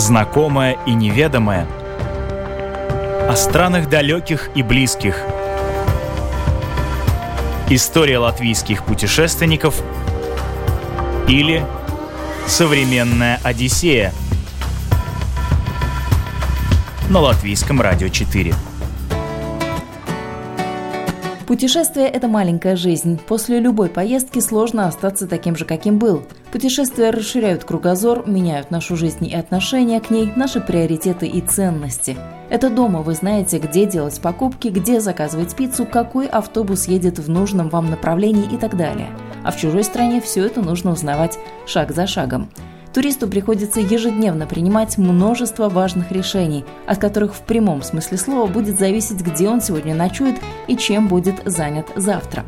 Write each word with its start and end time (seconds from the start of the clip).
знакомое 0.00 0.78
и 0.86 0.94
неведомое, 0.94 1.66
о 3.28 3.36
странах 3.36 3.88
далеких 3.88 4.50
и 4.54 4.62
близких. 4.62 5.16
История 7.68 8.18
латвийских 8.18 8.84
путешественников 8.84 9.80
или 11.28 11.64
современная 12.46 13.38
Одиссея 13.44 14.12
на 17.08 17.20
латвийском 17.20 17.80
радио 17.80 18.08
4. 18.08 18.54
Путешествие– 21.46 22.06
это 22.08 22.26
маленькая 22.26 22.74
жизнь. 22.74 23.20
После 23.28 23.60
любой 23.60 23.88
поездки 23.88 24.38
сложно 24.38 24.86
остаться 24.86 25.26
таким 25.26 25.56
же, 25.56 25.64
каким 25.64 25.98
был. 25.98 26.24
Путешествия 26.52 27.10
расширяют 27.10 27.62
кругозор, 27.62 28.28
меняют 28.28 28.72
нашу 28.72 28.96
жизнь 28.96 29.24
и 29.24 29.34
отношения 29.36 30.00
к 30.00 30.10
ней, 30.10 30.32
наши 30.34 30.60
приоритеты 30.60 31.28
и 31.28 31.40
ценности. 31.40 32.16
Это 32.50 32.70
дома 32.70 33.02
вы 33.02 33.14
знаете, 33.14 33.58
где 33.58 33.86
делать 33.86 34.20
покупки, 34.20 34.66
где 34.66 35.00
заказывать 35.00 35.54
пиццу, 35.54 35.86
какой 35.86 36.26
автобус 36.26 36.88
едет 36.88 37.20
в 37.20 37.30
нужном 37.30 37.68
вам 37.68 37.88
направлении 37.88 38.52
и 38.52 38.56
так 38.56 38.76
далее. 38.76 39.10
А 39.44 39.52
в 39.52 39.58
чужой 39.58 39.84
стране 39.84 40.20
все 40.20 40.44
это 40.44 40.60
нужно 40.60 40.90
узнавать 40.90 41.38
шаг 41.66 41.92
за 41.92 42.08
шагом. 42.08 42.50
Туристу 42.92 43.28
приходится 43.28 43.78
ежедневно 43.78 44.48
принимать 44.48 44.98
множество 44.98 45.68
важных 45.68 46.10
решений, 46.10 46.64
от 46.86 46.98
которых 46.98 47.36
в 47.36 47.42
прямом 47.42 47.84
смысле 47.84 48.18
слова 48.18 48.48
будет 48.48 48.76
зависеть, 48.80 49.20
где 49.20 49.48
он 49.48 49.60
сегодня 49.60 49.94
ночует 49.94 50.34
и 50.66 50.76
чем 50.76 51.06
будет 51.06 51.36
занят 51.44 51.86
завтра. 51.94 52.44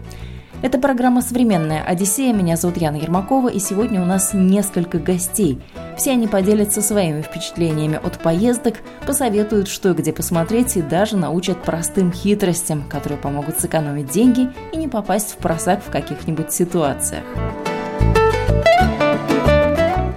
Это 0.63 0.79
программа 0.79 1.23
«Современная 1.23 1.83
Одиссея». 1.83 2.33
Меня 2.33 2.57
зовут 2.57 2.77
Яна 2.77 2.95
Ермакова, 2.95 3.49
и 3.49 3.59
сегодня 3.59 4.01
у 4.01 4.05
нас 4.05 4.31
несколько 4.33 5.01
гостей. 5.01 5.61
Все 5.97 6.13
они 6.13 6.29
поделятся 6.29 6.81
своими 6.83 7.21
впечатлениями 7.21 7.99
от 8.01 8.21
поездок, 8.21 8.77
посоветуют, 9.05 9.67
что 9.67 9.91
и 9.91 9.95
где 9.95 10.13
посмотреть, 10.13 10.77
и 10.77 10.83
даже 10.83 11.17
научат 11.17 11.61
простым 11.63 12.13
хитростям, 12.13 12.85
которые 12.89 13.19
помогут 13.19 13.59
сэкономить 13.59 14.13
деньги 14.13 14.51
и 14.73 14.77
не 14.77 14.87
попасть 14.87 15.33
в 15.33 15.39
просак 15.39 15.83
в 15.85 15.91
каких-нибудь 15.91 16.53
ситуациях. 16.53 17.25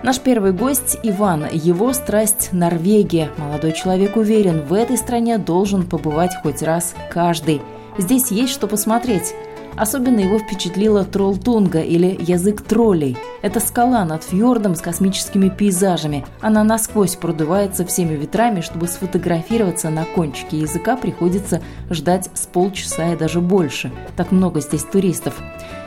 Наш 0.03 0.19
первый 0.19 0.51
гость– 0.51 0.99
Иван. 1.01 1.47
Его 1.51 1.91
страсть– 1.91 2.49
Норвегия. 2.51 3.31
Молодой 3.37 3.71
человек 3.71 4.15
уверен, 4.15 4.61
в 4.61 4.73
этой 4.73 4.97
стране 4.97 5.39
должен 5.39 5.87
побывать 5.87 6.35
хоть 6.43 6.61
раз 6.61 6.93
каждый. 7.09 7.63
Здесь 7.97 8.29
есть 8.29 8.53
что 8.53 8.67
посмотреть. 8.67 9.33
Особенно 9.77 10.21
его 10.21 10.39
впечатлила 10.39 11.03
Троллтунга 11.03 11.81
или 11.81 12.17
язык 12.19 12.61
троллей. 12.61 13.17
Это 13.41 13.59
скала 13.59 14.05
над 14.05 14.23
фьордом 14.23 14.75
с 14.75 14.81
космическими 14.81 15.49
пейзажами. 15.49 16.25
Она 16.41 16.63
насквозь 16.63 17.15
продувается 17.15 17.85
всеми 17.85 18.15
ветрами, 18.15 18.61
чтобы 18.61 18.87
сфотографироваться 18.87 19.89
на 19.89 20.05
кончике 20.05 20.59
языка 20.59 20.95
приходится 20.95 21.61
ждать 21.89 22.29
с 22.33 22.47
полчаса 22.47 23.13
и 23.13 23.17
даже 23.17 23.41
больше. 23.41 23.91
Так 24.15 24.31
много 24.31 24.61
здесь 24.61 24.83
туристов. 24.83 25.35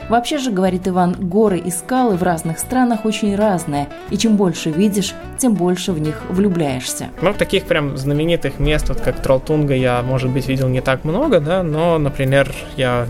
Вообще 0.09 0.39
же, 0.39 0.49
говорит 0.49 0.87
Иван, 0.87 1.15
горы 1.19 1.59
и 1.59 1.69
скалы 1.69 2.15
в 2.15 2.23
разных 2.23 2.57
странах 2.57 3.05
очень 3.05 3.35
разные, 3.35 3.89
и 4.09 4.17
чем 4.17 4.37
больше 4.37 4.71
видишь, 4.71 5.13
тем 5.37 5.53
больше 5.53 5.91
в 5.91 5.99
них 5.99 6.23
влюбляешься. 6.29 7.09
Ну, 7.21 7.31
таких 7.31 7.65
прям 7.65 7.95
знаменитых 7.95 8.57
мест, 8.57 8.89
вот 8.89 9.01
как 9.01 9.21
Тролтунга, 9.21 9.75
я, 9.75 10.01
может 10.01 10.31
быть, 10.31 10.47
видел 10.47 10.67
не 10.67 10.81
так 10.81 11.03
много, 11.03 11.39
да, 11.39 11.61
но, 11.61 11.99
например, 11.99 12.51
я 12.75 13.05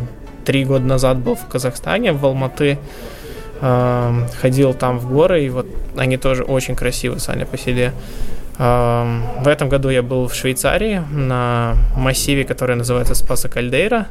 три 0.49 0.65
года 0.65 0.83
назад 0.83 1.19
был 1.19 1.35
в 1.35 1.45
Казахстане, 1.45 2.11
в 2.11 2.25
Алматы, 2.25 2.79
э, 3.61 4.27
ходил 4.41 4.73
там 4.73 4.97
в 4.97 5.07
горы, 5.07 5.45
и 5.45 5.49
вот 5.49 5.67
они 5.95 6.17
тоже 6.17 6.43
очень 6.43 6.75
красивы 6.75 7.19
сами 7.19 7.43
по 7.43 7.55
себе. 7.55 7.93
Э, 8.57 9.21
в 9.43 9.47
этом 9.47 9.69
году 9.69 9.89
я 9.89 10.01
был 10.01 10.27
в 10.27 10.33
Швейцарии 10.33 11.03
на 11.11 11.75
массиве, 11.95 12.45
который 12.45 12.75
называется 12.75 13.13
Спаса 13.13 13.47
Кальдейра. 13.47 14.07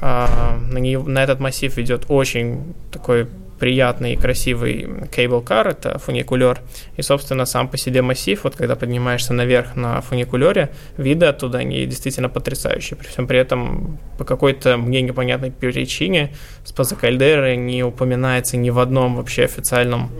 А, 0.00 0.58
на, 0.72 0.78
нее, 0.78 0.98
на 0.98 1.22
этот 1.22 1.38
массив 1.38 1.76
ведет 1.76 2.06
очень 2.08 2.74
такой 2.90 3.28
приятный 3.60 4.14
и 4.14 4.16
красивый 4.16 5.06
кейбл-кар, 5.14 5.68
это 5.68 5.98
фуникулер. 5.98 6.60
И, 6.96 7.02
собственно, 7.02 7.44
сам 7.44 7.68
по 7.68 7.76
себе 7.76 8.02
массив, 8.02 8.42
вот 8.42 8.56
когда 8.56 8.74
поднимаешься 8.74 9.34
наверх 9.34 9.76
на 9.76 10.00
фуникулере, 10.00 10.70
виды 10.96 11.26
оттуда, 11.26 11.58
они 11.58 11.86
действительно 11.86 12.28
потрясающие. 12.28 12.96
При 12.96 13.06
всем 13.06 13.26
при 13.26 13.38
этом, 13.38 13.98
по 14.18 14.24
какой-то 14.24 14.76
мне 14.76 15.02
непонятной 15.02 15.52
причине, 15.52 16.34
Спаса 16.64 16.96
Кальдеры 16.96 17.56
не 17.56 17.84
упоминается 17.84 18.56
ни 18.56 18.70
в 18.70 18.78
одном 18.78 19.16
вообще 19.16 19.44
официальном 19.44 20.10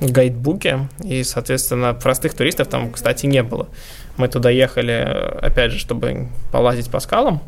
гайдбуке, 0.00 0.88
и, 1.04 1.22
соответственно, 1.22 1.94
простых 1.94 2.34
туристов 2.34 2.68
там, 2.68 2.90
кстати, 2.90 3.26
не 3.26 3.42
было. 3.42 3.68
Мы 4.16 4.28
туда 4.28 4.50
ехали, 4.50 4.92
опять 5.40 5.72
же, 5.72 5.78
чтобы 5.78 6.28
полазить 6.52 6.90
по 6.90 7.00
скалам, 7.00 7.42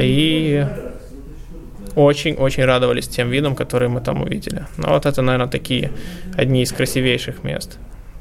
и 0.00 0.66
очень-очень 1.94 2.64
радовались 2.64 3.08
тем 3.08 3.30
видам, 3.30 3.54
которые 3.54 3.88
мы 3.88 4.00
там 4.00 4.22
увидели. 4.22 4.66
Ну, 4.76 4.88
вот 4.88 5.06
это, 5.06 5.22
наверное, 5.22 5.48
такие 5.48 5.92
одни 6.36 6.62
из 6.62 6.72
красивейших 6.72 7.44
мест, 7.44 7.78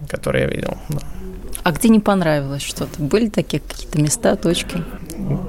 которые 0.07 0.46
я 0.46 0.50
видел. 0.50 0.78
Да. 0.90 1.00
А 1.63 1.72
где 1.72 1.90
не 1.90 2.00
понравилось 2.00 2.63
что-то? 2.63 3.02
Были 3.02 3.29
такие 3.29 3.62
какие-то 3.62 4.02
места, 4.02 4.35
точки? 4.35 4.84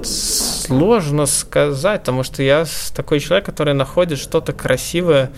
Сложно 0.03 1.25
сказать, 1.25 2.01
потому 2.01 2.23
что 2.23 2.43
я 2.43 2.65
такой 2.95 3.19
человек, 3.19 3.45
который 3.45 3.73
находит 3.73 4.19
что-то 4.19 4.51
красивое 4.51 5.31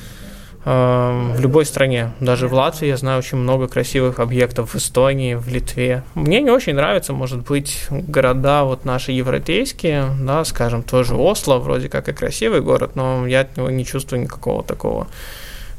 в 0.66 1.40
любой 1.40 1.66
стране. 1.66 2.12
Даже 2.22 2.48
в 2.48 2.54
Латвии 2.54 2.88
я 2.88 2.96
знаю 2.96 3.20
очень 3.20 3.38
много 3.38 3.68
красивых 3.68 4.20
объектов 4.20 4.74
в 4.74 4.78
Эстонии, 4.78 5.36
в 5.36 5.48
Литве. 5.50 6.04
Мне 6.16 6.40
не 6.42 6.52
очень 6.52 6.76
нравятся, 6.76 7.12
может 7.12 7.42
быть, 7.42 7.86
города 7.90 8.64
вот 8.64 8.86
наши 8.86 9.12
европейские, 9.12 10.10
да, 10.22 10.46
скажем, 10.46 10.82
тоже 10.84 11.16
Осло, 11.16 11.58
вроде 11.58 11.90
как 11.90 12.08
и 12.08 12.14
красивый 12.14 12.62
город, 12.62 12.96
но 12.96 13.28
я 13.28 13.42
от 13.42 13.58
него 13.58 13.70
не 13.70 13.86
чувствую 13.86 14.22
никакого 14.22 14.64
такого 14.64 15.08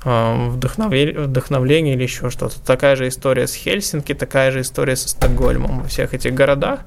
вдохновления, 0.04 1.18
вдохновления 1.18 1.94
или 1.94 2.02
еще 2.02 2.28
что-то. 2.28 2.60
Такая 2.60 2.94
же 2.94 3.08
история 3.08 3.46
с 3.46 3.54
Хельсинки, 3.54 4.12
такая 4.12 4.50
же 4.50 4.60
история 4.60 4.96
со 4.96 5.08
Стокгольмом. 5.08 5.80
Во 5.80 5.88
всех 5.88 6.12
этих 6.12 6.34
городах, 6.34 6.80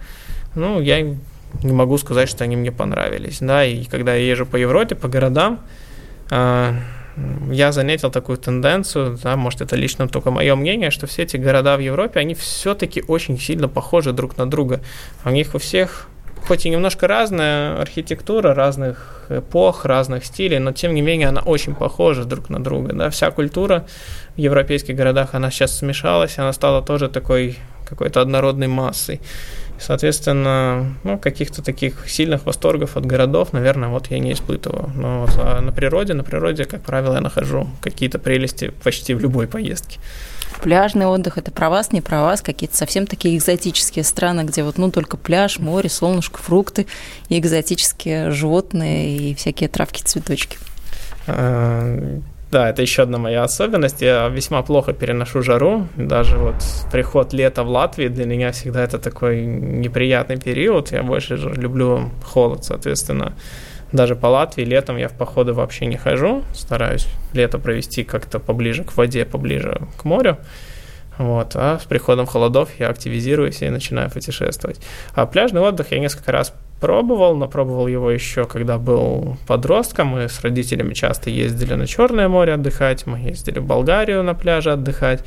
ну, 0.54 0.80
я 0.80 1.02
не 1.02 1.74
могу 1.74 1.98
сказать, 1.98 2.30
что 2.30 2.44
они 2.44 2.56
мне 2.56 2.72
понравились, 2.72 3.40
да, 3.40 3.66
и 3.66 3.86
когда 3.86 4.14
я 4.14 4.24
езжу 4.24 4.46
по 4.46 4.56
Европе, 4.58 4.96
по 4.96 5.08
городам, 5.08 5.62
а, 6.30 6.76
я 7.52 7.72
заметил 7.72 8.12
такую 8.12 8.38
тенденцию, 8.38 9.18
да, 9.24 9.36
может 9.36 9.62
это 9.62 9.76
лично 9.76 10.08
только 10.08 10.32
мое 10.32 10.56
мнение, 10.56 10.92
что 10.92 11.08
все 11.08 11.24
эти 11.24 11.38
города 11.38 11.76
в 11.78 11.80
Европе, 11.80 12.20
они 12.20 12.36
все-таки 12.36 13.04
очень 13.08 13.40
сильно 13.40 13.68
похожи 13.68 14.14
друг 14.14 14.38
на 14.38 14.50
друга. 14.50 14.82
У 15.26 15.30
них 15.30 15.56
у 15.56 15.58
всех 15.58 16.08
хоть 16.48 16.66
и 16.66 16.70
немножко 16.70 17.08
разная 17.08 17.82
архитектура 17.82 18.54
разных 18.54 19.26
эпох, 19.30 19.86
разных 19.86 20.24
стилей, 20.26 20.60
но 20.60 20.72
тем 20.72 20.94
не 20.94 21.02
менее 21.02 21.28
она 21.28 21.42
очень 21.42 21.76
похожа 21.76 22.24
друг 22.24 22.50
на 22.50 22.64
друга. 22.64 22.94
Да? 22.94 23.10
Вся 23.10 23.32
культура 23.32 23.86
в 24.36 24.40
европейских 24.40 24.96
городах, 24.96 25.34
она 25.34 25.52
сейчас 25.52 25.78
смешалась, 25.78 26.38
она 26.38 26.54
стала 26.54 26.82
тоже 26.82 27.10
такой 27.10 27.58
какой-то 27.86 28.22
однородной 28.22 28.68
массой. 28.68 29.20
Соответственно, 29.80 30.96
ну, 31.04 31.18
каких-то 31.18 31.62
таких 31.62 32.10
сильных 32.10 32.46
восторгов 32.46 32.98
от 32.98 33.06
городов, 33.06 33.54
наверное, 33.54 33.90
вот 33.90 34.08
я 34.08 34.20
не 34.20 34.34
испытываю. 34.34 34.92
Но 34.96 35.22
вот, 35.22 35.32
а 35.38 35.62
на 35.62 35.72
природе, 35.72 36.14
на 36.14 36.24
природе, 36.24 36.66
как 36.66 36.82
правило, 36.82 37.16
я 37.16 37.22
нахожу 37.22 37.68
какие-то 37.82 38.20
прелести 38.20 38.74
почти 38.84 39.14
в 39.14 39.20
любой 39.20 39.48
поездке. 39.48 40.00
Пляжный 40.62 41.06
отдых– 41.06 41.38
это 41.40 41.52
про 41.52 41.70
вас, 41.70 41.92
не 41.92 42.02
про 42.02 42.24
вас, 42.24 42.42
какие-то 42.42 42.76
совсем 42.76 43.06
такие 43.06 43.38
экзотические 43.38 44.04
страны, 44.04 44.42
где 44.42 44.64
вот, 44.64 44.78
ну, 44.78 44.90
только 44.90 45.16
пляж, 45.18 45.60
море, 45.60 45.90
солнышко, 45.90 46.40
фрукты 46.40 46.88
и 47.30 47.38
экзотические 47.38 48.32
животные 48.32 49.18
и 49.18 49.36
всякие 49.36 49.70
травки, 49.70 50.02
цветочки. 50.02 50.58
Да, 52.50 52.70
это 52.70 52.82
еще 52.82 53.04
одна 53.04 53.18
моя 53.18 53.44
особенность. 53.44 54.02
Я 54.02 54.30
весьма 54.30 54.62
плохо 54.62 54.94
переношу 54.94 55.42
жару. 55.42 55.88
Даже 55.98 56.38
вот 56.38 56.56
приход 56.92 57.34
лета 57.34 57.64
в 57.64 57.70
Латвии 57.70 58.08
для 58.08 58.26
меня 58.26 58.54
всегда 58.54 58.84
это 58.84 59.00
такой 59.00 59.46
неприятный 59.46 60.38
период. 60.38 60.92
Я 60.92 61.04
больше 61.04 61.36
люблю 61.36 62.10
холод, 62.24 62.64
соответственно. 62.64 63.34
Даже 63.92 64.16
по 64.16 64.28
Латвии 64.28 64.64
летом 64.64 64.98
я 64.98 65.10
в 65.10 65.14
походы 65.14 65.52
вообще 65.52 65.88
не 65.88 65.98
хожу. 65.98 66.44
Стараюсь 66.54 67.08
лето 67.34 67.60
провести 67.60 68.04
как-то 68.04 68.40
поближе 68.40 68.86
к 68.86 68.96
воде, 68.96 69.26
поближе 69.26 69.82
к 69.98 70.06
морю. 70.06 70.38
Вот. 71.18 71.52
А 71.56 71.80
с 71.80 71.84
приходом 71.86 72.28
холодов 72.28 72.70
я 72.80 72.90
активизируюсь 72.90 73.62
и 73.62 73.70
начинаю 73.70 74.10
путешествовать. 74.10 74.80
А 75.14 75.26
пляжный 75.26 75.62
отдых 75.62 75.92
я 75.92 76.00
несколько 76.00 76.32
раз 76.32 76.54
пробовал, 76.80 77.36
но 77.36 77.48
пробовал 77.48 77.88
его 77.88 78.12
еще, 78.12 78.46
когда 78.46 78.78
был 78.78 79.38
подростком. 79.48 80.08
Мы 80.10 80.30
с 80.30 80.42
родителями 80.42 80.94
часто 80.94 81.30
ездили 81.30 81.74
на 81.74 81.88
Черное 81.88 82.28
море 82.28 82.54
отдыхать, 82.54 83.06
мы 83.06 83.20
ездили 83.20 83.60
в 83.60 83.66
Болгарию 83.66 84.24
на 84.24 84.34
пляже 84.34 84.72
отдыхать. 84.72 85.24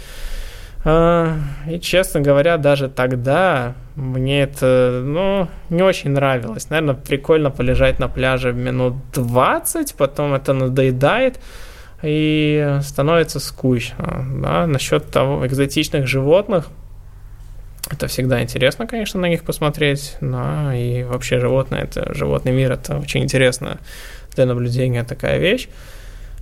А, 0.83 1.37
и, 1.69 1.79
честно 1.79 2.21
говоря, 2.21 2.57
даже 2.57 2.89
тогда 2.89 3.75
мне 3.97 4.43
это, 4.43 5.03
ну, 5.05 5.49
не 5.69 5.83
очень 5.83 6.11
нравилось. 6.11 6.71
Наверное, 6.71 6.95
прикольно 6.95 7.51
полежать 7.51 7.99
на 7.99 8.09
пляже 8.09 8.53
минут 8.53 8.95
20, 9.13 9.95
потом 9.95 10.33
это 10.33 10.55
надоедает 10.55 11.39
и 12.03 12.79
становится 12.83 13.41
скучно. 13.41 14.27
Да? 14.41 14.67
Насчет 14.67 15.11
того 15.11 15.47
экзотичных 15.47 16.07
животных, 16.07 16.69
Это 17.91 18.07
всегда 18.07 18.43
интересно, 18.43 18.87
конечно, 18.87 19.21
на 19.21 19.27
них 19.27 19.43
посмотреть, 19.43 20.17
но 20.21 20.73
и 20.73 21.03
вообще 21.03 21.41
животное, 21.41 21.83
это 21.83 22.15
животный 22.15 22.53
мир, 22.53 22.73
это 22.73 22.99
очень 22.99 23.25
интересно 23.25 23.79
для 24.35 24.47
наблюдения 24.47 25.03
такая 25.03 25.39
вещь. 25.39 25.69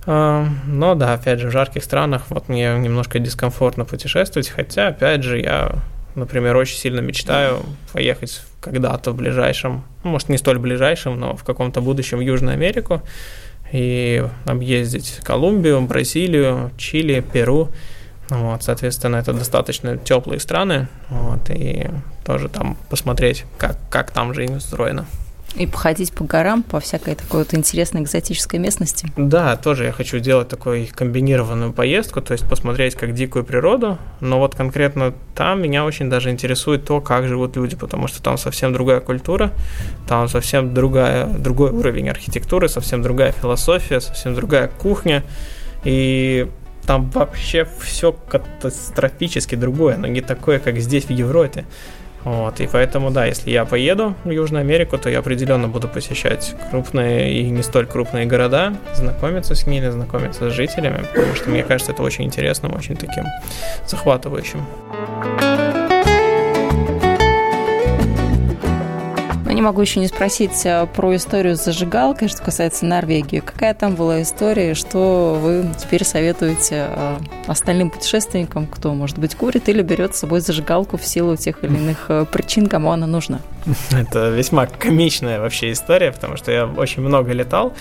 А, 0.05 0.47
но 0.67 0.95
да, 0.95 1.13
опять 1.13 1.39
же, 1.39 1.49
в 1.49 1.51
жарких 1.51 1.83
странах 1.83 2.25
вот 2.29 2.49
мне 2.49 2.77
немножко 2.77 3.19
дискомфортно 3.19 3.85
путешествовать, 3.85 4.49
хотя, 4.49 4.89
опять 4.89 5.23
же, 5.23 5.39
я, 5.39 5.75
например, 6.15 6.55
очень 6.55 6.77
сильно 6.77 6.99
мечтаю 6.99 7.63
поехать 7.93 8.41
когда-то 8.61 9.11
в 9.11 9.15
ближайшем, 9.15 9.83
ну, 10.03 10.11
может, 10.11 10.29
не 10.29 10.37
столь 10.37 10.59
ближайшем, 10.59 11.19
но 11.19 11.35
в 11.35 11.43
каком-то 11.43 11.81
будущем 11.81 12.19
в 12.19 12.21
Южную 12.21 12.53
Америку 12.53 13.01
и 13.71 14.23
объездить 14.45 15.19
Колумбию, 15.23 15.81
Бразилию, 15.81 16.71
Чили, 16.77 17.21
Перу. 17.21 17.69
Вот, 18.29 18.63
соответственно, 18.63 19.17
это 19.17 19.33
достаточно 19.33 19.97
теплые 19.97 20.39
страны, 20.39 20.87
вот, 21.09 21.49
и 21.49 21.89
тоже 22.23 22.47
там 22.49 22.77
посмотреть, 22.89 23.45
как, 23.57 23.77
как 23.89 24.11
там 24.11 24.33
жизнь 24.33 24.55
устроена. 24.55 25.05
И 25.55 25.65
походить 25.65 26.13
по 26.13 26.23
горам, 26.23 26.61
по 26.61 26.79
всякой 26.79 27.15
такой 27.15 27.39
вот 27.39 27.55
интересной 27.55 28.01
экзотической 28.01 28.59
местности. 28.59 29.11
Да, 29.17 29.55
тоже 29.55 29.85
я 29.85 29.91
хочу 29.91 30.19
делать 30.19 30.47
такую 30.47 30.87
комбинированную 30.93 31.73
поездку, 31.73 32.21
то 32.21 32.33
есть 32.33 32.47
посмотреть 32.47 32.93
как 32.93 33.15
дикую 33.15 33.43
природу, 33.43 33.97
но 34.19 34.37
вот 34.37 34.53
конкретно 34.53 35.13
там 35.33 35.61
меня 35.61 35.85
очень 35.85 36.07
даже 36.07 36.29
интересует 36.29 36.85
то, 36.85 37.01
как 37.01 37.27
живут 37.27 37.55
люди, 37.55 37.75
потому 37.75 38.07
что 38.07 38.21
там 38.21 38.37
совсем 38.37 38.73
другая 38.73 38.99
культура, 38.99 39.51
там 40.07 40.27
совсем 40.27 40.73
другая, 40.73 41.25
другой 41.25 41.71
уровень 41.71 42.09
архитектуры, 42.09 42.69
совсем 42.69 43.01
другая 43.01 43.31
философия, 43.31 43.99
совсем 44.01 44.35
другая 44.35 44.67
кухня, 44.67 45.23
и 45.83 46.47
там 46.89 47.07
вообще 47.11 47.67
все 47.81 48.11
катастрофически 48.11 49.53
другое, 49.53 49.95
но 49.97 50.07
не 50.07 50.21
такое, 50.21 50.57
как 50.57 50.79
здесь 50.79 51.05
в 51.05 51.11
Европе. 51.11 51.65
Вот, 52.23 52.59
и 52.61 52.65
поэтому, 52.65 53.11
да, 53.11 53.27
если 53.27 53.51
я 53.51 53.63
поеду 53.63 54.15
в 54.23 54.31
Южную 54.31 54.61
Америку, 54.61 54.97
то 54.97 55.07
я 55.07 55.19
определенно 55.19 55.67
буду 55.67 55.87
посещать 55.87 56.55
крупные 56.71 57.41
и 57.41 57.49
не 57.51 57.61
столь 57.61 57.85
крупные 57.85 58.25
города, 58.25 58.73
знакомиться 58.95 59.53
с 59.53 59.67
ними, 59.67 59.87
знакомиться 59.89 60.49
с 60.49 60.53
жителями, 60.53 61.05
потому 61.13 61.35
что 61.35 61.51
мне 61.51 61.61
кажется, 61.61 61.91
это 61.91 62.01
очень 62.01 62.23
интересным, 62.23 62.73
очень 62.75 62.95
таким 62.95 63.25
захватывающим. 63.85 64.65
Не 69.59 69.65
могу 69.65 69.81
еще 69.81 69.99
не 69.99 70.07
спросить 70.07 70.65
э, 70.65 70.87
про 70.95 71.13
историю 71.17 71.57
с 71.57 71.65
зажигалкой, 71.65 72.29
что 72.29 72.41
касается 72.41 72.85
Норвегии. 72.85 73.41
Какая 73.41 73.73
там 73.73 73.95
была 73.95 74.21
история, 74.21 74.73
что 74.73 75.37
вы 75.37 75.65
теперь 75.77 76.05
советуете 76.05 76.87
э, 76.89 77.17
остальным 77.45 77.89
путешественникам, 77.89 78.67
кто, 78.67 78.93
может 78.93 79.19
быть, 79.19 79.35
курит 79.35 79.67
или 79.67 79.81
берет 79.81 80.15
с 80.15 80.19
собой 80.19 80.39
зажигалку 80.39 80.95
в 80.95 81.03
силу 81.03 81.35
тех 81.35 81.61
или 81.65 81.75
иных 81.75 82.05
э, 82.07 82.25
причин, 82.31 82.67
кому 82.67 82.91
она 82.91 83.05
нужна? 83.05 83.41
Это 83.91 84.29
весьма 84.29 84.65
комичная 84.65 85.41
вообще 85.41 85.73
история, 85.73 86.13
потому 86.13 86.37
что 86.37 86.53
я 86.53 86.65
очень 86.65 87.01
много 87.01 87.33
летал, 87.33 87.73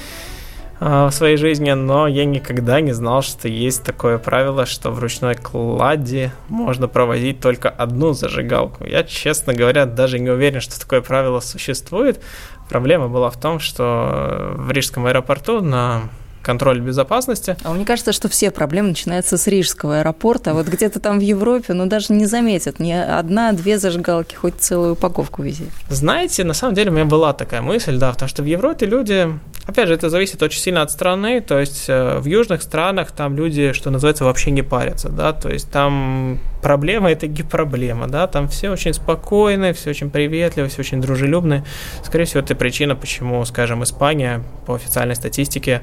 в 0.80 1.10
своей 1.10 1.36
жизни, 1.36 1.70
но 1.72 2.06
я 2.06 2.24
никогда 2.24 2.80
не 2.80 2.92
знал, 2.92 3.22
что 3.22 3.48
есть 3.48 3.82
такое 3.82 4.18
правило, 4.18 4.64
что 4.66 4.90
в 4.90 5.00
ручной 5.00 5.34
кладе 5.34 6.32
можно 6.48 6.86
проводить 6.88 7.40
только 7.40 7.68
одну 7.68 8.12
зажигалку. 8.12 8.84
Я, 8.84 9.02
честно 9.02 9.54
говоря, 9.54 9.86
даже 9.86 10.18
не 10.18 10.30
уверен, 10.30 10.60
что 10.60 10.78
такое 10.78 11.00
правило 11.00 11.40
существует. 11.40 12.20
Проблема 12.68 13.08
была 13.08 13.30
в 13.30 13.40
том, 13.40 13.60
что 13.60 14.52
в 14.56 14.70
Рижском 14.70 15.06
аэропорту 15.06 15.60
на 15.62 16.02
контроль 16.42 16.80
безопасности. 16.80 17.56
А 17.62 17.72
мне 17.72 17.84
кажется, 17.84 18.12
что 18.12 18.28
все 18.28 18.50
проблемы 18.50 18.88
начинаются 18.88 19.36
с 19.36 19.46
Рижского 19.46 19.98
аэропорта. 19.98 20.54
Вот 20.54 20.66
где-то 20.66 20.98
там 21.00 21.18
в 21.18 21.22
Европе, 21.22 21.74
ну, 21.74 21.86
даже 21.86 22.12
не 22.14 22.24
заметят. 22.24 22.78
Не 22.78 23.02
одна-две 23.04 23.78
зажигалки, 23.78 24.34
хоть 24.34 24.54
целую 24.58 24.92
упаковку 24.92 25.42
вези. 25.42 25.66
Знаете, 25.90 26.44
на 26.44 26.54
самом 26.54 26.74
деле 26.74 26.90
у 26.90 26.94
меня 26.94 27.04
была 27.04 27.34
такая 27.34 27.60
мысль, 27.60 27.98
да, 27.98 28.12
потому 28.12 28.28
что 28.30 28.42
в 28.42 28.46
Европе 28.46 28.86
люди, 28.86 29.28
опять 29.68 29.86
же, 29.86 29.94
это 29.94 30.08
зависит 30.08 30.42
очень 30.42 30.60
сильно 30.60 30.80
от 30.80 30.90
страны, 30.90 31.42
то 31.42 31.58
есть 31.58 31.84
э, 31.88 32.18
в 32.18 32.24
южных 32.24 32.62
странах 32.62 33.12
там 33.12 33.36
люди, 33.36 33.72
что 33.74 33.90
называется, 33.90 34.24
вообще 34.24 34.50
не 34.50 34.62
парятся, 34.62 35.10
да, 35.10 35.34
то 35.34 35.50
есть 35.50 35.70
там 35.70 36.38
проблема– 36.62 37.10
это 37.12 37.28
не 37.28 37.42
проблема, 37.42 38.08
да, 38.08 38.26
там 38.26 38.48
все 38.48 38.70
очень 38.70 38.94
спокойные, 38.94 39.74
все 39.74 39.90
очень 39.90 40.08
приветливые, 40.10 40.70
все 40.70 40.80
очень 40.80 41.02
дружелюбные. 41.02 41.64
Скорее 42.02 42.24
всего, 42.24 42.40
это 42.40 42.54
причина, 42.54 42.96
почему, 42.96 43.44
скажем, 43.44 43.84
Испания 43.84 44.42
по 44.66 44.74
официальной 44.74 45.14
статистике 45.14 45.82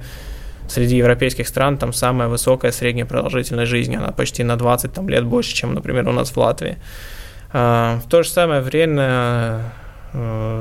среди 0.67 0.97
европейских 0.97 1.47
стран 1.47 1.77
там 1.77 1.93
самая 1.93 2.27
высокая 2.27 2.71
средняя 2.71 3.05
продолжительность 3.05 3.69
жизни, 3.69 3.97
она 3.97 4.11
почти 4.11 4.43
на 4.43 4.57
20 4.57 4.93
там, 4.93 5.07
лет 5.09 5.23
больше, 5.23 5.53
чем, 5.53 5.75
например, 5.75 6.07
у 6.09 6.11
нас 6.11 6.31
в 6.31 6.37
Латвии. 6.37 6.77
А, 7.53 7.99
в 8.03 8.09
то 8.09 8.23
же 8.23 8.29
самое 8.29 8.61
время, 8.61 9.03
э, 9.03 9.59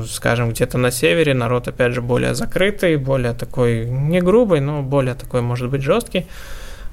скажем, 0.08 0.50
где-то 0.50 0.78
на 0.78 0.90
севере 0.90 1.34
народ, 1.34 1.68
опять 1.68 1.92
же, 1.92 2.02
более 2.02 2.34
закрытый, 2.34 2.96
более 2.96 3.32
такой, 3.32 3.86
не 3.86 4.20
грубый, 4.20 4.60
но 4.60 4.82
более 4.82 5.14
такой, 5.14 5.40
может 5.40 5.70
быть, 5.70 5.82
жесткий. 5.82 6.26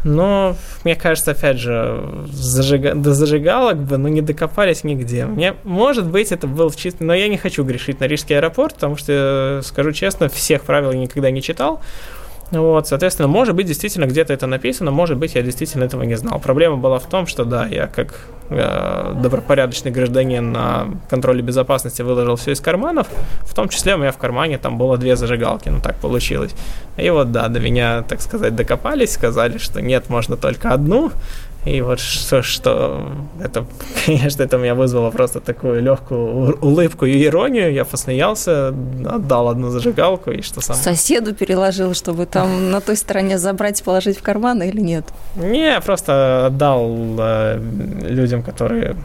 Но, 0.03 0.55
мне 0.83 0.95
кажется, 0.95 1.31
опять 1.31 1.59
же, 1.59 2.25
зажига... 2.31 2.95
до 2.95 3.13
зажигалок 3.13 3.77
бы, 3.77 3.97
ну, 3.97 4.07
не 4.07 4.21
докопались 4.21 4.83
нигде. 4.83 5.25
Мне, 5.25 5.53
может 5.63 6.07
быть, 6.07 6.31
это 6.31 6.47
был 6.47 6.71
чисто... 6.71 7.03
Но 7.03 7.13
я 7.13 7.27
не 7.27 7.37
хочу 7.37 7.63
грешить 7.63 7.99
на 7.99 8.05
Рижский 8.05 8.35
аэропорт, 8.35 8.75
потому 8.75 8.95
что, 8.95 9.61
скажу 9.63 9.91
честно, 9.91 10.27
всех 10.27 10.63
правил 10.63 10.91
никогда 10.93 11.29
не 11.29 11.41
читал. 11.41 11.81
Вот, 12.51 12.87
соответственно, 12.87 13.29
может 13.29 13.55
быть, 13.55 13.65
действительно 13.67 14.05
где-то 14.05 14.33
это 14.33 14.45
написано, 14.45 14.91
может 14.91 15.17
быть, 15.17 15.35
я 15.35 15.41
действительно 15.41 15.85
этого 15.85 16.03
не 16.03 16.15
знал. 16.15 16.39
Проблема 16.39 16.75
была 16.75 16.99
в 16.99 17.05
том, 17.05 17.25
что, 17.25 17.45
да, 17.45 17.65
я 17.65 17.87
как 17.87 18.27
э, 18.49 19.13
добропорядочный 19.21 19.91
гражданин 19.91 20.51
на 20.51 20.87
контроле 21.09 21.41
безопасности 21.41 22.01
выложил 22.01 22.35
все 22.35 22.51
из 22.51 22.59
карманов, 22.59 23.07
в 23.43 23.53
том 23.53 23.69
числе 23.69 23.95
у 23.95 23.99
меня 23.99 24.11
в 24.11 24.17
кармане 24.17 24.57
там 24.57 24.77
было 24.77 24.97
две 24.97 25.15
зажигалки, 25.15 25.69
ну 25.69 25.79
так 25.79 25.95
получилось. 25.95 26.53
И 26.97 27.09
вот, 27.09 27.31
да, 27.31 27.47
до 27.47 27.61
меня, 27.61 28.03
так 28.03 28.21
сказать, 28.21 28.53
докопались, 28.53 29.13
сказали, 29.13 29.57
что 29.57 29.81
нет, 29.81 30.09
можно 30.09 30.35
только 30.35 30.71
одну, 30.71 31.11
и 31.63 31.81
вот 31.81 31.99
что, 31.99 32.41
что 32.41 33.11
это, 33.39 33.65
конечно, 34.05 34.41
это 34.41 34.57
меня 34.57 34.73
вызвало 34.73 35.11
просто 35.11 35.39
такую 35.39 35.81
легкую 35.83 36.57
улыбку 36.59 37.05
и 37.05 37.23
иронию. 37.23 37.71
Я 37.71 37.85
посмеялся, 37.85 38.69
отдал 38.69 39.47
одну 39.49 39.69
зажигалку 39.69 40.31
и 40.31 40.41
что 40.41 40.61
сам. 40.61 40.75
Соседу 40.75 41.35
переложил, 41.35 41.93
чтобы 41.93 42.25
там 42.25 42.71
на 42.71 42.81
той 42.81 42.95
стороне 42.95 43.37
забрать 43.37 43.81
и 43.81 43.83
положить 43.83 44.17
в 44.17 44.23
карман 44.23 44.63
или 44.63 44.81
нет? 44.81 45.05
Не, 45.35 45.79
просто 45.81 46.47
отдал 46.47 46.89
э, 47.19 47.61
людям, 48.09 48.41
которые 48.41 48.95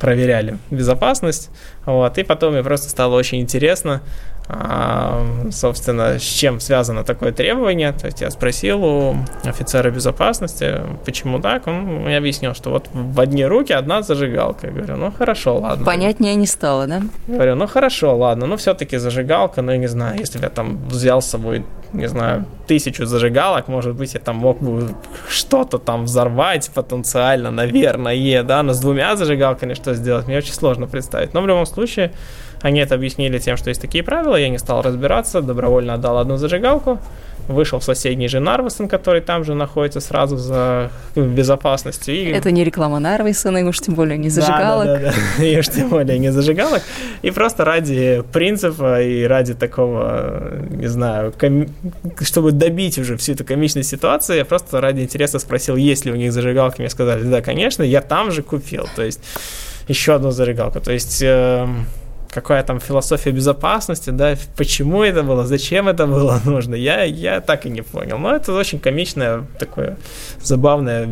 проверяли 0.00 0.58
безопасность. 0.70 1.50
Вот, 1.84 2.18
и 2.18 2.22
потом 2.22 2.52
мне 2.52 2.62
просто 2.62 2.88
стало 2.88 3.16
очень 3.16 3.40
интересно, 3.40 4.02
а, 4.50 5.26
собственно, 5.50 6.18
с 6.18 6.22
чем 6.22 6.58
связано 6.60 7.04
такое 7.04 7.32
требование. 7.32 7.92
То 7.92 8.06
есть 8.06 8.22
я 8.22 8.30
спросил 8.30 8.84
у 8.84 9.16
офицера 9.44 9.90
безопасности, 9.90 10.80
почему 11.04 11.38
так. 11.38 11.66
Он 11.66 11.74
мне 12.04 12.16
объяснил, 12.16 12.54
что 12.54 12.70
вот 12.70 12.88
в 12.92 13.20
одни 13.20 13.44
руки 13.44 13.74
одна 13.74 14.02
зажигалка. 14.02 14.68
Я 14.68 14.72
говорю, 14.72 14.96
ну 14.96 15.12
хорошо, 15.12 15.58
ладно. 15.58 15.84
Понятнее 15.84 16.34
не 16.34 16.46
стало, 16.46 16.86
да? 16.86 17.02
Говорю, 17.26 17.56
ну 17.56 17.66
хорошо, 17.66 18.16
ладно, 18.16 18.46
ну 18.46 18.56
все-таки 18.56 18.96
зажигалка, 18.96 19.60
ну 19.60 19.72
я 19.72 19.78
не 19.78 19.88
знаю, 19.88 20.18
если 20.18 20.38
бы 20.38 20.44
я 20.44 20.50
там 20.50 20.78
взял 20.88 21.20
с 21.20 21.26
собой, 21.26 21.64
не 21.92 22.08
знаю, 22.08 22.44
тысячу 22.66 23.06
зажигалок, 23.06 23.68
может 23.68 23.94
быть, 23.94 24.14
я 24.14 24.20
там 24.20 24.36
мог 24.36 24.60
бы 24.60 24.88
что-то 25.28 25.78
там 25.78 26.04
взорвать 26.04 26.70
потенциально, 26.74 27.50
наверное, 27.50 28.42
да, 28.42 28.62
но 28.62 28.72
с 28.72 28.80
двумя 28.80 29.16
зажигалками 29.16 29.74
что 29.74 29.94
сделать, 29.94 30.26
мне 30.26 30.38
очень 30.38 30.52
сложно 30.52 30.86
представить. 30.86 31.34
Но 31.34 31.40
в 31.40 31.46
любом 31.46 31.66
случае, 31.66 32.12
они 32.62 32.80
это 32.80 32.94
объяснили 32.94 33.38
тем, 33.38 33.56
что 33.56 33.70
есть 33.70 33.80
такие 33.80 34.04
правила, 34.04 34.36
я 34.36 34.48
не 34.48 34.58
стал 34.58 34.82
разбираться, 34.82 35.40
добровольно 35.40 35.94
отдал 35.94 36.18
одну 36.18 36.36
зажигалку, 36.36 36.98
вышел 37.48 37.78
в 37.78 37.84
соседний 37.84 38.28
же 38.28 38.40
Нарвесен, 38.40 38.88
который 38.88 39.20
там 39.20 39.44
же 39.44 39.54
находится 39.54 40.00
сразу 40.00 40.36
за 40.36 40.90
безопасностью. 41.16 42.14
И... 42.14 42.30
Это 42.30 42.50
не 42.50 42.62
реклама 42.64 42.98
Нарвесена, 42.98 43.58
и 43.58 43.62
уж 43.64 43.80
тем 43.80 43.94
более 43.94 44.18
не 44.18 44.28
зажигалок. 44.28 44.86
Да, 44.86 44.98
да, 44.98 45.14
да, 45.38 45.44
и 45.44 45.58
уж 45.58 45.68
тем 45.68 45.88
более 45.88 46.18
не 46.18 46.30
зажигалок. 46.30 46.82
И 47.22 47.30
просто 47.30 47.64
ради 47.64 48.22
принципа 48.32 49.02
и 49.02 49.24
ради 49.24 49.54
такого, 49.54 50.52
не 50.70 50.86
знаю, 50.86 51.32
ком... 51.38 51.66
чтобы 52.20 52.52
добить 52.52 52.98
уже 52.98 53.16
всю 53.16 53.32
эту 53.32 53.44
комичную 53.44 53.84
ситуацию, 53.84 54.38
я 54.38 54.44
просто 54.44 54.80
ради 54.80 55.00
интереса 55.00 55.38
спросил, 55.38 55.76
есть 55.76 56.04
ли 56.04 56.12
у 56.12 56.16
них 56.16 56.32
зажигалки. 56.32 56.80
Мне 56.80 56.90
сказали, 56.90 57.22
да, 57.22 57.40
конечно, 57.40 57.82
я 57.82 58.02
там 58.02 58.30
же 58.30 58.42
купил. 58.42 58.86
То 58.94 59.02
есть 59.02 59.20
еще 59.88 60.14
одну 60.14 60.30
зажигалку. 60.30 60.80
То 60.80 60.92
есть... 60.92 61.22
Э 61.22 61.66
какая 62.40 62.62
там 62.62 62.80
философия 62.80 63.32
безопасности, 63.32 64.10
да, 64.10 64.36
почему 64.56 65.02
это 65.02 65.22
было, 65.22 65.46
зачем 65.46 65.88
это 65.88 66.06
было 66.06 66.40
нужно, 66.44 66.74
я, 66.74 67.04
я 67.04 67.40
так 67.40 67.66
и 67.66 67.70
не 67.70 67.82
понял. 67.82 68.18
Но 68.18 68.34
это 68.34 68.52
очень 68.52 68.78
комичное 68.78 69.44
такое 69.58 69.96
забавное 70.42 71.08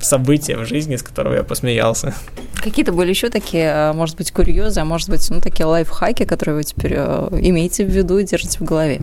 событие 0.00 0.56
в 0.56 0.66
жизни, 0.66 0.96
с 0.96 1.02
которого 1.02 1.34
я 1.34 1.42
посмеялся. 1.42 2.14
Какие-то 2.62 2.92
были 2.92 3.10
еще 3.10 3.30
такие, 3.30 3.70
а, 3.70 3.92
может 3.92 4.16
быть, 4.16 4.30
курьезы, 4.30 4.80
а 4.80 4.84
может 4.84 5.08
быть, 5.08 5.28
ну, 5.30 5.40
такие 5.40 5.66
лайфхаки, 5.66 6.24
которые 6.24 6.56
вы 6.56 6.64
теперь 6.64 6.94
э, 6.96 7.28
имеете 7.40 7.84
в 7.84 7.88
виду 7.88 8.18
и 8.18 8.24
держите 8.24 8.58
в 8.58 8.62
голове? 8.62 9.00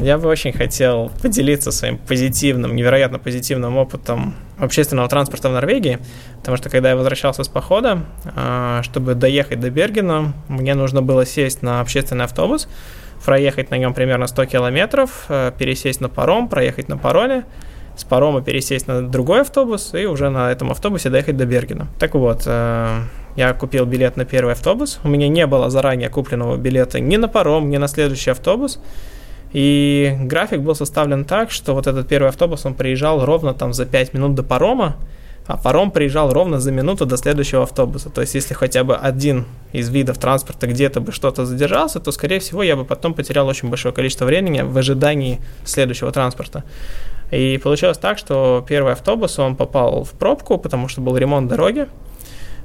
Я 0.00 0.18
бы 0.18 0.28
очень 0.28 0.52
хотел 0.52 1.10
поделиться 1.22 1.72
своим 1.72 1.98
позитивным, 1.98 2.76
невероятно 2.76 3.18
позитивным 3.18 3.76
опытом 3.76 4.34
общественного 4.60 5.08
транспорта 5.08 5.48
в 5.48 5.52
Норвегии, 5.52 5.98
потому 6.38 6.56
что 6.56 6.70
когда 6.70 6.90
я 6.90 6.96
возвращался 6.96 7.44
с 7.44 7.48
похода, 7.48 8.04
а, 8.36 8.82
чтобы 8.82 9.14
доехать 9.14 9.60
до 9.60 9.70
Бергена, 9.70 10.32
мне 10.48 10.74
нужно 10.74 11.02
было 11.02 11.26
сесть 11.26 11.62
на 11.62 11.80
общественный 11.80 12.24
автобус, 12.24 12.68
проехать 13.24 13.70
на 13.70 13.76
нем 13.76 13.94
примерно 13.94 14.26
100 14.26 14.46
километров, 14.46 15.26
э, 15.28 15.52
пересесть 15.58 16.00
на 16.00 16.08
паром, 16.08 16.48
проехать 16.48 16.88
на 16.88 16.96
пароме, 16.96 17.44
с 17.96 18.04
парома 18.04 18.40
пересесть 18.42 18.86
на 18.86 19.02
другой 19.02 19.42
автобус 19.42 19.94
и 19.94 20.06
уже 20.06 20.30
на 20.30 20.50
этом 20.50 20.70
автобусе 20.70 21.10
доехать 21.10 21.36
до 21.36 21.44
Бергена. 21.44 21.88
Так 21.98 22.14
вот, 22.14 22.44
э, 22.46 23.00
я 23.36 23.52
купил 23.52 23.84
билет 23.84 24.16
на 24.16 24.24
первый 24.24 24.54
автобус. 24.54 25.00
У 25.04 25.08
меня 25.08 25.28
не 25.28 25.46
было 25.46 25.70
заранее 25.70 26.08
купленного 26.08 26.56
билета 26.56 26.98
ни 26.98 27.16
на 27.16 27.28
паром, 27.28 27.68
ни 27.70 27.76
на 27.76 27.88
следующий 27.88 28.30
автобус. 28.30 28.80
И 29.52 30.16
график 30.20 30.60
был 30.60 30.74
составлен 30.74 31.24
так, 31.24 31.50
что 31.50 31.74
вот 31.74 31.86
этот 31.86 32.06
первый 32.06 32.28
автобус, 32.28 32.64
он 32.66 32.74
приезжал 32.74 33.24
ровно 33.24 33.52
там 33.52 33.72
за 33.72 33.84
5 33.84 34.14
минут 34.14 34.34
до 34.34 34.42
парома, 34.42 34.96
а 35.46 35.56
паром 35.56 35.90
приезжал 35.90 36.32
ровно 36.32 36.60
за 36.60 36.70
минуту 36.70 37.06
до 37.06 37.16
следующего 37.16 37.64
автобуса. 37.64 38.08
То 38.10 38.20
есть, 38.20 38.34
если 38.34 38.54
хотя 38.54 38.84
бы 38.84 38.94
один 38.94 39.46
из 39.72 39.88
видов 39.88 40.18
транспорта 40.18 40.68
где-то 40.68 41.00
бы 41.00 41.10
что-то 41.10 41.44
задержался, 41.44 41.98
то, 41.98 42.12
скорее 42.12 42.38
всего, 42.38 42.62
я 42.62 42.76
бы 42.76 42.84
потом 42.84 43.14
потерял 43.14 43.48
очень 43.48 43.68
большое 43.68 43.92
количество 43.92 44.26
времени 44.26 44.60
в 44.60 44.78
ожидании 44.78 45.40
следующего 45.64 46.12
транспорта. 46.12 46.62
И 47.32 47.58
получилось 47.58 47.98
так, 47.98 48.18
что 48.18 48.64
первый 48.68 48.92
автобус, 48.92 49.38
он 49.40 49.56
попал 49.56 50.04
в 50.04 50.10
пробку, 50.12 50.58
потому 50.58 50.88
что 50.88 51.00
был 51.00 51.16
ремонт 51.16 51.48
дороги, 51.48 51.88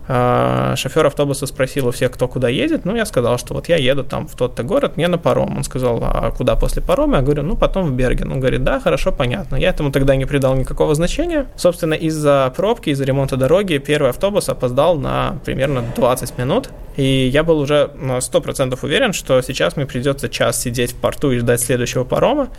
шофер 0.08 1.06
автобуса 1.06 1.48
спросил 1.48 1.88
у 1.88 1.92
всех, 1.92 2.12
кто 2.12 2.28
куда 2.28 2.50
едет. 2.50 2.86
Ну, 2.86 2.96
я 2.96 3.06
сказал, 3.06 3.38
что 3.38 3.54
вот 3.54 3.70
я 3.70 3.78
еду 3.78 4.04
там 4.04 4.28
в 4.28 4.36
тот-то 4.36 4.64
город, 4.64 4.98
мне 4.98 5.08
на 5.08 5.18
паром. 5.18 5.58
Он 5.58 5.64
сказал, 5.64 6.00
а 6.02 6.32
куда 6.32 6.56
после 6.56 6.82
парома? 6.82 7.18
Я 7.18 7.22
говорю, 7.24 7.44
ну, 7.44 7.56
потом 7.56 7.86
в 7.86 7.94
Берген. 7.94 8.32
Он 8.32 8.40
говорит, 8.40 8.64
да, 8.64 8.80
хорошо, 8.80 9.12
понятно. 9.12 9.56
Я 9.56 9.70
этому 9.70 9.92
тогда 9.92 10.16
не 10.16 10.26
придал 10.26 10.56
никакого 10.56 10.94
значения. 10.96 11.48
Собственно, 11.56 11.94
из-за 11.94 12.54
пробки, 12.56 12.90
из-за 12.92 13.04
ремонта 13.04 13.38
дороги 13.38 13.78
первый 13.78 14.12
автобус 14.12 14.50
опоздал 14.50 14.98
на 14.98 15.40
примерно 15.44 15.84
20 15.96 16.38
минут. 16.38 16.70
И 16.98 17.28
я 17.28 17.44
был 17.44 17.60
уже 17.60 17.92
на 17.96 18.20
100% 18.20 18.78
уверен, 18.82 19.14
что 19.14 19.42
сейчас 19.42 19.76
мне 19.76 19.86
придется 19.86 20.30
час 20.30 20.62
сидеть 20.62 20.94
в 20.94 20.96
порту 20.96 21.32
и 21.32 21.40
ждать 21.40 21.62
следующего 21.62 22.04
парома. 22.04 22.50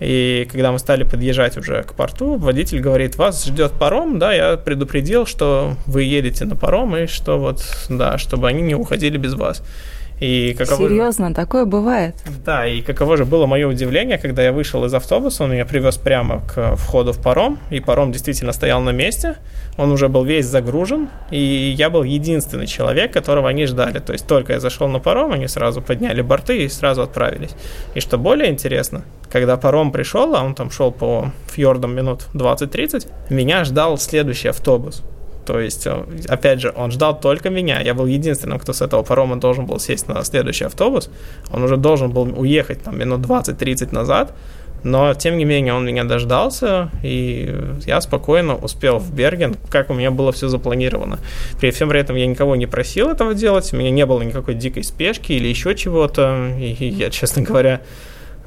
И 0.00 0.48
когда 0.50 0.70
мы 0.70 0.78
стали 0.78 1.02
подъезжать 1.02 1.56
уже 1.56 1.82
к 1.82 1.94
порту, 1.94 2.36
водитель 2.36 2.80
говорит, 2.80 3.16
вас 3.16 3.44
ждет 3.44 3.72
паром, 3.72 4.18
да, 4.18 4.32
я 4.32 4.56
предупредил, 4.56 5.26
что 5.26 5.76
вы 5.86 6.04
едете 6.04 6.44
на 6.44 6.54
паром, 6.54 6.96
и 6.96 7.06
что 7.06 7.38
вот, 7.38 7.64
да, 7.88 8.18
чтобы 8.18 8.48
они 8.48 8.62
не 8.62 8.74
уходили 8.74 9.16
без 9.16 9.34
вас. 9.34 9.62
И 10.20 10.54
каково... 10.58 10.88
Серьезно, 10.88 11.32
такое 11.32 11.64
бывает? 11.64 12.16
Да, 12.44 12.66
и 12.66 12.82
каково 12.82 13.16
же 13.16 13.24
было 13.24 13.46
мое 13.46 13.68
удивление, 13.68 14.18
когда 14.18 14.42
я 14.42 14.52
вышел 14.52 14.84
из 14.84 14.92
автобуса, 14.94 15.44
он 15.44 15.52
меня 15.52 15.64
привез 15.64 15.96
прямо 15.96 16.42
к 16.42 16.76
входу 16.76 17.12
в 17.12 17.22
паром, 17.22 17.58
и 17.70 17.80
паром 17.80 18.10
действительно 18.10 18.52
стоял 18.52 18.80
на 18.80 18.90
месте, 18.90 19.36
он 19.76 19.92
уже 19.92 20.08
был 20.08 20.24
весь 20.24 20.46
загружен, 20.46 21.08
и 21.30 21.38
я 21.38 21.88
был 21.88 22.02
единственный 22.02 22.66
человек, 22.66 23.12
которого 23.12 23.48
они 23.48 23.66
ждали. 23.66 24.00
То 24.00 24.12
есть 24.12 24.26
только 24.26 24.54
я 24.54 24.60
зашел 24.60 24.88
на 24.88 24.98
паром, 24.98 25.32
они 25.32 25.46
сразу 25.46 25.80
подняли 25.80 26.20
борты 26.20 26.64
и 26.64 26.68
сразу 26.68 27.02
отправились. 27.02 27.50
И 27.94 28.00
что 28.00 28.18
более 28.18 28.50
интересно, 28.50 29.04
когда 29.30 29.56
паром 29.56 29.92
пришел, 29.92 30.34
а 30.34 30.42
он 30.42 30.54
там 30.54 30.70
шел 30.70 30.90
по 30.90 31.30
фьордам 31.46 31.94
минут 31.94 32.26
20-30, 32.34 33.06
меня 33.30 33.64
ждал 33.64 33.98
следующий 33.98 34.48
автобус. 34.48 35.04
То 35.48 35.60
есть, 35.60 35.86
э, 35.86 36.04
опять 36.28 36.60
же, 36.60 36.74
он 36.76 36.90
ждал 36.90 37.18
только 37.18 37.48
меня. 37.48 37.80
Я 37.80 37.94
был 37.94 38.04
единственным, 38.04 38.58
кто 38.58 38.74
с 38.74 38.82
этого 38.82 39.02
парома 39.02 39.36
должен 39.36 39.64
был 39.64 39.78
сесть 39.78 40.06
на 40.06 40.22
следующий 40.22 40.66
автобус. 40.66 41.08
Он 41.50 41.62
уже 41.62 41.78
должен 41.78 42.10
был 42.10 42.38
уехать 42.38 42.82
там 42.82 42.98
минут 42.98 43.20
20-30 43.22 43.94
назад. 43.94 44.34
Но, 44.84 45.14
тем 45.14 45.38
не 45.38 45.46
менее, 45.46 45.72
он 45.72 45.86
меня 45.86 46.04
дождался, 46.04 46.90
и 47.02 47.56
я 47.86 48.00
спокойно 48.02 48.56
успел 48.56 48.98
в 48.98 49.10
Берген, 49.14 49.56
как 49.70 49.88
у 49.88 49.94
меня 49.94 50.10
было 50.10 50.32
все 50.32 50.48
запланировано. 50.48 51.18
При 51.58 51.70
всем 51.70 51.88
при 51.88 51.98
этом 51.98 52.14
я 52.16 52.26
никого 52.26 52.54
не 52.54 52.66
просил 52.66 53.08
этого 53.08 53.34
делать, 53.34 53.72
у 53.72 53.76
меня 53.76 53.90
не 53.90 54.04
было 54.04 54.20
никакой 54.20 54.54
дикой 54.54 54.84
спешки 54.84 55.32
или 55.32 55.48
еще 55.48 55.74
чего-то, 55.74 56.50
и 56.60 56.84
я, 56.84 57.10
честно 57.10 57.42
говоря, 57.42 57.80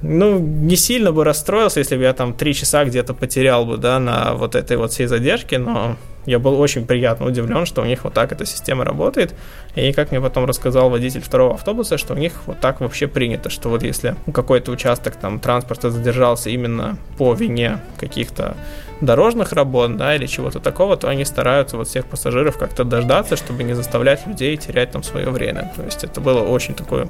ну, 0.01 0.39
не 0.39 0.75
сильно 0.75 1.11
бы 1.11 1.23
расстроился, 1.23 1.79
если 1.79 1.95
бы 1.95 2.03
я 2.03 2.13
там 2.13 2.33
три 2.33 2.53
часа 2.53 2.85
где-то 2.85 3.13
потерял 3.13 3.65
бы, 3.65 3.77
да, 3.77 3.99
на 3.99 4.33
вот 4.33 4.55
этой 4.55 4.77
вот 4.77 4.91
всей 4.91 5.05
задержке, 5.07 5.57
но 5.59 5.95
я 6.25 6.37
был 6.39 6.59
очень 6.59 6.85
приятно 6.85 7.25
удивлен, 7.25 7.65
что 7.65 7.81
у 7.81 7.85
них 7.85 8.03
вот 8.03 8.13
так 8.13 8.31
эта 8.31 8.45
система 8.45 8.85
работает. 8.85 9.33
И 9.75 9.91
как 9.91 10.11
мне 10.11 10.21
потом 10.21 10.45
рассказал 10.45 10.89
водитель 10.89 11.21
второго 11.21 11.55
автобуса, 11.55 11.97
что 11.97 12.13
у 12.13 12.17
них 12.17 12.33
вот 12.45 12.59
так 12.59 12.79
вообще 12.79 13.07
принято, 13.07 13.49
что 13.49 13.69
вот 13.69 13.83
если 13.83 14.15
какой-то 14.31 14.71
участок 14.71 15.15
там 15.15 15.39
транспорта 15.39 15.89
задержался 15.89 16.49
именно 16.49 16.97
по 17.17 17.33
вине 17.33 17.79
каких-то 17.99 18.55
дорожных 19.01 19.53
работ, 19.53 19.97
да, 19.97 20.15
или 20.15 20.27
чего-то 20.27 20.59
такого, 20.59 20.95
то 20.95 21.07
они 21.07 21.25
стараются 21.25 21.77
вот 21.77 21.87
всех 21.87 22.05
пассажиров 22.05 22.57
как-то 22.57 22.83
дождаться, 22.83 23.35
чтобы 23.35 23.63
не 23.63 23.73
заставлять 23.73 24.27
людей 24.27 24.55
терять 24.57 24.91
там 24.91 25.01
свое 25.01 25.29
время. 25.31 25.71
То 25.75 25.83
есть 25.83 26.03
это 26.03 26.21
было 26.21 26.41
очень 26.41 26.75
такое 26.75 27.07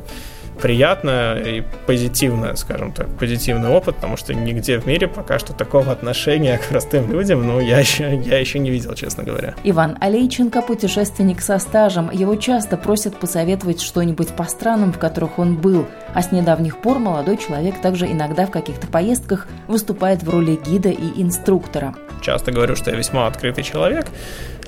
приятное 0.62 1.38
и 1.40 1.64
позитивное, 1.86 2.56
скажем 2.56 2.92
так, 2.92 3.08
позитивный 3.18 3.70
опыт, 3.70 3.96
потому 3.96 4.18
что 4.18 4.34
нигде 4.34 4.80
в 4.80 4.86
мире 4.86 5.08
пока 5.08 5.40
что 5.40 5.54
такого 5.54 5.92
отношения 5.92 6.58
к 6.58 6.68
простым 6.68 7.12
людям, 7.12 7.46
ну, 7.46 7.60
я 7.60 7.80
еще, 7.80 8.16
я 8.16 8.38
еще 8.38 8.60
не 8.60 8.70
видел, 8.70 8.94
честно 8.94 9.24
говоря. 9.24 9.56
Иван 9.64 9.98
Алейченко– 10.00 10.62
путешественник 10.68 11.42
со 11.42 11.58
стажем. 11.60 12.10
Его 12.12 12.36
часто 12.36 12.78
просят 12.78 13.18
посоветовать 13.18 13.82
что-нибудь 13.82 14.30
по 14.30 14.44
странам, 14.46 14.94
в 14.94 15.00
которых 15.00 15.40
он 15.40 15.58
был. 15.58 15.86
А 16.14 16.22
с 16.22 16.32
недавних 16.32 16.82
пор 16.82 17.00
молодой 17.00 17.38
человек 17.38 17.82
также 17.82 18.06
иногда 18.06 18.46
в 18.46 18.52
каких-то 18.52 18.88
поездках 18.88 19.48
выступает 19.68 20.24
в 20.24 20.30
роли 20.30 20.60
гида 20.66 20.90
и 20.90 21.22
инструктора. 21.22 21.96
Часто 22.22 22.52
говорю, 22.52 22.76
что 22.76 22.92
я 22.92 22.98
весьма 22.98 23.26
открытый 23.26 23.64
человек, 23.64 24.06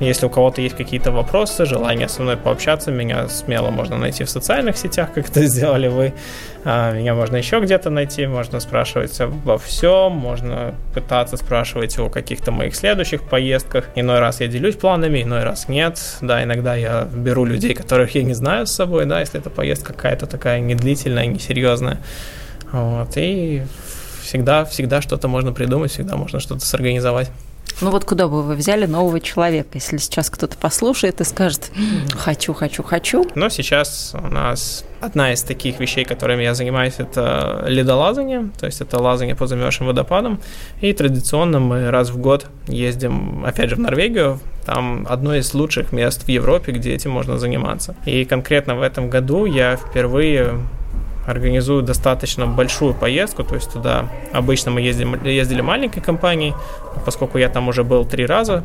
если 0.07 0.25
у 0.25 0.29
кого-то 0.29 0.61
есть 0.61 0.75
какие-то 0.75 1.11
вопросы, 1.11 1.65
желание 1.65 2.07
со 2.07 2.21
мной 2.21 2.37
пообщаться, 2.37 2.91
меня 2.91 3.27
смело 3.27 3.69
можно 3.69 3.97
найти 3.97 4.23
в 4.23 4.29
социальных 4.29 4.77
сетях, 4.77 5.13
как 5.13 5.29
это 5.29 5.43
сделали 5.47 5.87
вы. 5.87 6.13
А, 6.65 6.91
меня 6.91 7.13
можно 7.13 7.35
еще 7.35 7.59
где-то 7.59 7.89
найти, 7.89 8.25
можно 8.25 8.59
спрашивать 8.59 9.19
обо 9.19 9.57
всем, 9.57 10.13
можно 10.13 10.75
пытаться 10.93 11.37
спрашивать 11.37 11.97
о 11.99 12.09
каких-то 12.09 12.51
моих 12.51 12.75
следующих 12.75 13.23
поездках. 13.23 13.89
Иной 13.95 14.19
раз 14.19 14.41
я 14.41 14.47
делюсь 14.47 14.75
планами, 14.75 15.23
иной 15.23 15.43
раз 15.43 15.67
нет. 15.67 15.99
Да, 16.21 16.43
иногда 16.43 16.75
я 16.75 17.07
беру 17.11 17.45
людей, 17.45 17.73
которых 17.73 18.15
я 18.15 18.23
не 18.23 18.33
знаю 18.33 18.67
с 18.67 18.71
собой, 18.71 19.05
да, 19.05 19.19
если 19.19 19.39
эта 19.39 19.49
поездка 19.49 19.93
какая-то 19.93 20.25
такая 20.25 20.59
недлительная, 20.59 21.25
несерьезная. 21.25 21.99
Вот, 22.71 23.17
и 23.17 23.63
всегда, 24.23 24.65
всегда 24.65 25.01
что-то 25.01 25.27
можно 25.27 25.53
придумать, 25.53 25.91
всегда 25.91 26.15
можно 26.15 26.39
что-то 26.39 26.65
сорганизовать. 26.65 27.29
Ну 27.81 27.91
вот 27.91 28.05
куда 28.05 28.27
бы 28.27 28.43
вы 28.43 28.55
взяли 28.55 28.85
нового 28.85 29.19
человека, 29.19 29.69
если 29.73 29.97
сейчас 29.97 30.29
кто-то 30.29 30.57
послушает 30.57 31.21
и 31.21 31.23
скажет 31.23 31.71
«хочу, 32.11 32.53
хочу, 32.53 32.83
хочу». 32.83 33.25
Но 33.35 33.49
сейчас 33.49 34.13
у 34.13 34.27
нас 34.27 34.85
одна 35.01 35.33
из 35.33 35.43
таких 35.43 35.79
вещей, 35.79 36.05
которыми 36.05 36.43
я 36.43 36.53
занимаюсь, 36.53 36.95
это 36.97 37.65
ледолазание, 37.67 38.49
то 38.59 38.65
есть 38.65 38.81
это 38.81 38.99
лазание 38.99 39.35
по 39.35 39.47
замерзшим 39.47 39.87
водопадам. 39.87 40.39
И 40.81 40.93
традиционно 40.93 41.59
мы 41.59 41.89
раз 41.91 42.09
в 42.09 42.17
год 42.17 42.47
ездим, 42.67 43.45
опять 43.45 43.69
же, 43.69 43.75
в 43.75 43.79
Норвегию. 43.79 44.39
Там 44.65 45.05
одно 45.09 45.35
из 45.35 45.53
лучших 45.53 45.91
мест 45.91 46.23
в 46.23 46.29
Европе, 46.29 46.71
где 46.71 46.93
этим 46.93 47.11
можно 47.11 47.37
заниматься. 47.37 47.95
И 48.05 48.23
конкретно 48.23 48.75
в 48.75 48.81
этом 48.81 49.09
году 49.09 49.45
я 49.45 49.75
впервые 49.75 50.59
организуют 51.25 51.85
достаточно 51.85 52.47
большую 52.47 52.93
поездку, 52.93 53.43
то 53.43 53.55
есть 53.55 53.71
туда 53.71 54.09
обычно 54.31 54.71
мы 54.71 54.81
ездим, 54.81 55.23
ездили 55.23 55.61
маленькой 55.61 56.01
компанией, 56.01 56.53
поскольку 57.05 57.37
я 57.37 57.49
там 57.49 57.67
уже 57.69 57.83
был 57.83 58.05
три 58.05 58.25
раза, 58.25 58.63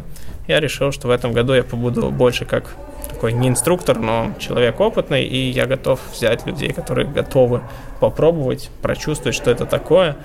я 0.49 0.61
решил, 0.61 0.93
что 0.93 1.09
в 1.09 1.11
этом 1.11 1.33
году 1.33 1.55
я 1.55 1.63
побуду 1.63 2.11
больше 2.11 2.45
как 2.45 2.75
такой 3.09 3.33
не 3.33 3.49
инструктор, 3.49 3.99
но 3.99 4.33
человек 4.39 4.81
опытный, 4.81 5.25
и 5.25 5.51
я 5.51 5.67
готов 5.67 6.01
взять 6.13 6.47
людей, 6.47 6.73
которые 6.73 7.07
готовы 7.07 7.61
попробовать, 8.01 8.71
прочувствовать, 8.83 9.35
что 9.35 9.51
это 9.51 9.67
такое, 9.67 10.17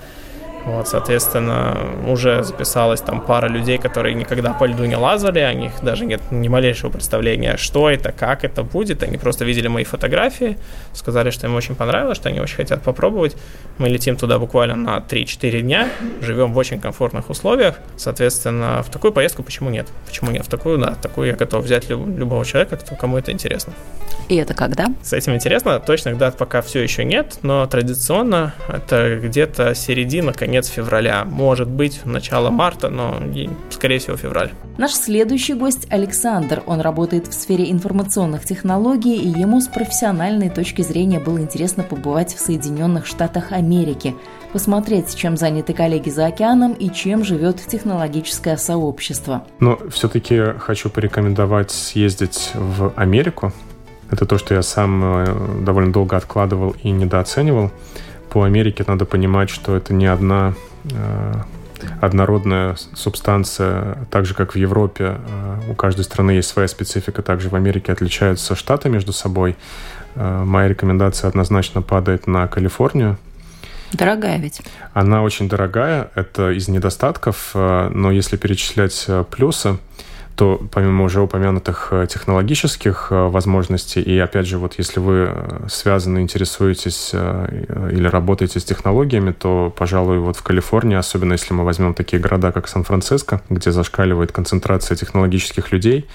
вот, 0.64 0.88
соответственно, 0.88 1.76
уже 2.06 2.42
записалась 2.42 3.00
там 3.00 3.20
пара 3.20 3.48
людей, 3.48 3.78
которые 3.78 4.14
никогда 4.14 4.52
по 4.52 4.64
льду 4.64 4.84
не 4.84 4.96
лазали, 4.96 5.46
у 5.54 5.58
них 5.58 5.72
даже 5.82 6.06
нет 6.06 6.20
ни 6.30 6.48
малейшего 6.48 6.90
представления, 6.90 7.56
что 7.56 7.90
это, 7.90 8.12
как 8.12 8.44
это 8.44 8.62
будет. 8.62 9.02
Они 9.02 9.18
просто 9.18 9.44
видели 9.44 9.68
мои 9.68 9.84
фотографии, 9.84 10.56
сказали, 10.92 11.30
что 11.30 11.46
им 11.46 11.54
очень 11.54 11.74
понравилось, 11.74 12.16
что 12.16 12.28
они 12.28 12.40
очень 12.40 12.56
хотят 12.56 12.82
попробовать. 12.82 13.36
Мы 13.78 13.88
летим 13.88 14.16
туда 14.16 14.38
буквально 14.38 14.76
на 14.76 14.98
3-4 14.98 15.60
дня, 15.60 15.88
живем 16.20 16.52
в 16.52 16.56
очень 16.56 16.80
комфортных 16.80 17.28
условиях. 17.28 17.76
Соответственно, 17.96 18.82
в 18.82 18.90
такую 18.90 19.12
поездку 19.12 19.42
почему 19.42 19.68
нет? 19.70 19.86
Почему 20.06 20.30
нет? 20.30 20.46
В 20.46 20.48
такую, 20.48 20.78
да, 20.78 20.92
в 20.92 21.00
такую 21.00 21.28
я 21.28 21.36
готов 21.36 21.64
взять 21.64 21.90
любого 21.90 22.44
человека, 22.44 22.76
кто, 22.76 22.94
кому 22.94 23.18
это 23.18 23.32
интересно. 23.32 23.74
И 24.28 24.36
это 24.36 24.54
когда? 24.54 24.86
С 25.02 25.12
этим 25.12 25.34
интересно. 25.34 25.78
Точных 25.80 26.16
дат 26.16 26.38
пока 26.38 26.62
все 26.62 26.80
еще 26.82 27.04
нет, 27.04 27.38
но 27.42 27.66
традиционно 27.66 28.54
это 28.68 29.20
где-то 29.22 29.74
середина, 29.74 30.32
конец 30.32 30.53
конец 30.54 30.68
февраля. 30.68 31.24
Может 31.24 31.68
быть, 31.68 32.02
начало 32.04 32.50
марта, 32.50 32.88
но 32.88 33.20
скорее 33.70 33.98
всего 33.98 34.16
февраль. 34.16 34.52
Наш 34.78 34.92
следующий 34.92 35.54
гость 35.54 35.88
Александр. 35.90 36.62
Он 36.66 36.80
работает 36.80 37.26
в 37.26 37.32
сфере 37.32 37.72
информационных 37.72 38.44
технологий, 38.44 39.16
и 39.16 39.28
ему 39.40 39.60
с 39.60 39.66
профессиональной 39.66 40.50
точки 40.50 40.82
зрения 40.82 41.18
было 41.18 41.38
интересно 41.40 41.82
побывать 41.82 42.32
в 42.36 42.38
Соединенных 42.38 43.04
Штатах 43.04 43.50
Америки, 43.50 44.14
посмотреть, 44.52 45.16
чем 45.16 45.36
заняты 45.36 45.72
коллеги 45.72 46.10
за 46.10 46.26
океаном 46.26 46.72
и 46.74 46.88
чем 46.88 47.24
живет 47.24 47.56
технологическое 47.66 48.56
сообщество. 48.56 49.42
Но 49.58 49.76
все-таки 49.90 50.40
хочу 50.60 50.88
порекомендовать 50.88 51.72
съездить 51.72 52.52
в 52.54 52.92
Америку. 52.94 53.52
Это 54.08 54.24
то, 54.24 54.38
что 54.38 54.54
я 54.54 54.62
сам 54.62 55.02
э, 55.02 55.64
довольно 55.64 55.92
долго 55.92 56.16
откладывал 56.16 56.76
и 56.80 56.92
недооценивал. 56.92 57.72
По 58.34 58.42
Америке 58.42 58.82
надо 58.84 59.04
понимать, 59.04 59.48
что 59.48 59.76
это 59.76 59.94
не 59.94 60.06
одна 60.06 60.54
э, 60.90 61.34
однородная 62.00 62.74
субстанция, 62.92 63.96
так 64.10 64.26
же, 64.26 64.34
как 64.34 64.54
в 64.54 64.58
Европе. 64.58 65.18
Э, 65.24 65.70
у 65.70 65.74
каждой 65.74 66.02
страны 66.02 66.32
есть 66.32 66.48
своя 66.48 66.66
специфика, 66.66 67.22
также 67.22 67.48
в 67.48 67.54
Америке 67.54 67.92
отличаются 67.92 68.56
штаты 68.56 68.88
между 68.88 69.12
собой. 69.12 69.54
Моя 70.16 70.66
рекомендация 70.66 71.28
однозначно 71.28 71.80
падает 71.80 72.26
на 72.26 72.48
Калифорнию. 72.48 73.18
Дорогая 73.92 74.38
ведь. 74.38 74.62
Она 74.94 75.22
очень 75.22 75.48
дорогая, 75.48 76.10
это 76.16 76.50
из 76.50 76.66
недостатков, 76.66 77.52
но 77.54 78.10
если 78.10 78.36
перечислять 78.36 79.08
плюсы, 79.30 79.78
то 80.36 80.60
помимо 80.72 81.04
уже 81.04 81.20
упомянутых 81.20 81.88
э, 81.92 82.06
технологических 82.10 83.08
э, 83.10 83.28
возможностей, 83.28 84.00
и 84.00 84.18
опять 84.18 84.46
же, 84.46 84.58
вот 84.58 84.74
если 84.78 84.98
вы 84.98 85.28
э, 85.30 85.66
связаны, 85.68 86.20
интересуетесь 86.20 87.12
или 87.12 88.06
работаете 88.08 88.58
с 88.58 88.64
технологиями, 88.64 89.32
то, 89.32 89.72
пожалуй, 89.76 90.18
вот 90.18 90.36
в 90.36 90.42
Калифорнии, 90.42 90.96
особенно 90.96 91.32
если 91.32 91.54
мы 91.54 91.64
возьмем 91.64 91.94
такие 91.94 92.20
города, 92.20 92.50
как 92.50 92.66
Сан-Франциско, 92.66 93.42
где 93.48 93.70
зашкаливает 93.70 94.32
концентрация 94.32 94.96
технологических 94.96 95.70
людей, 95.70 96.08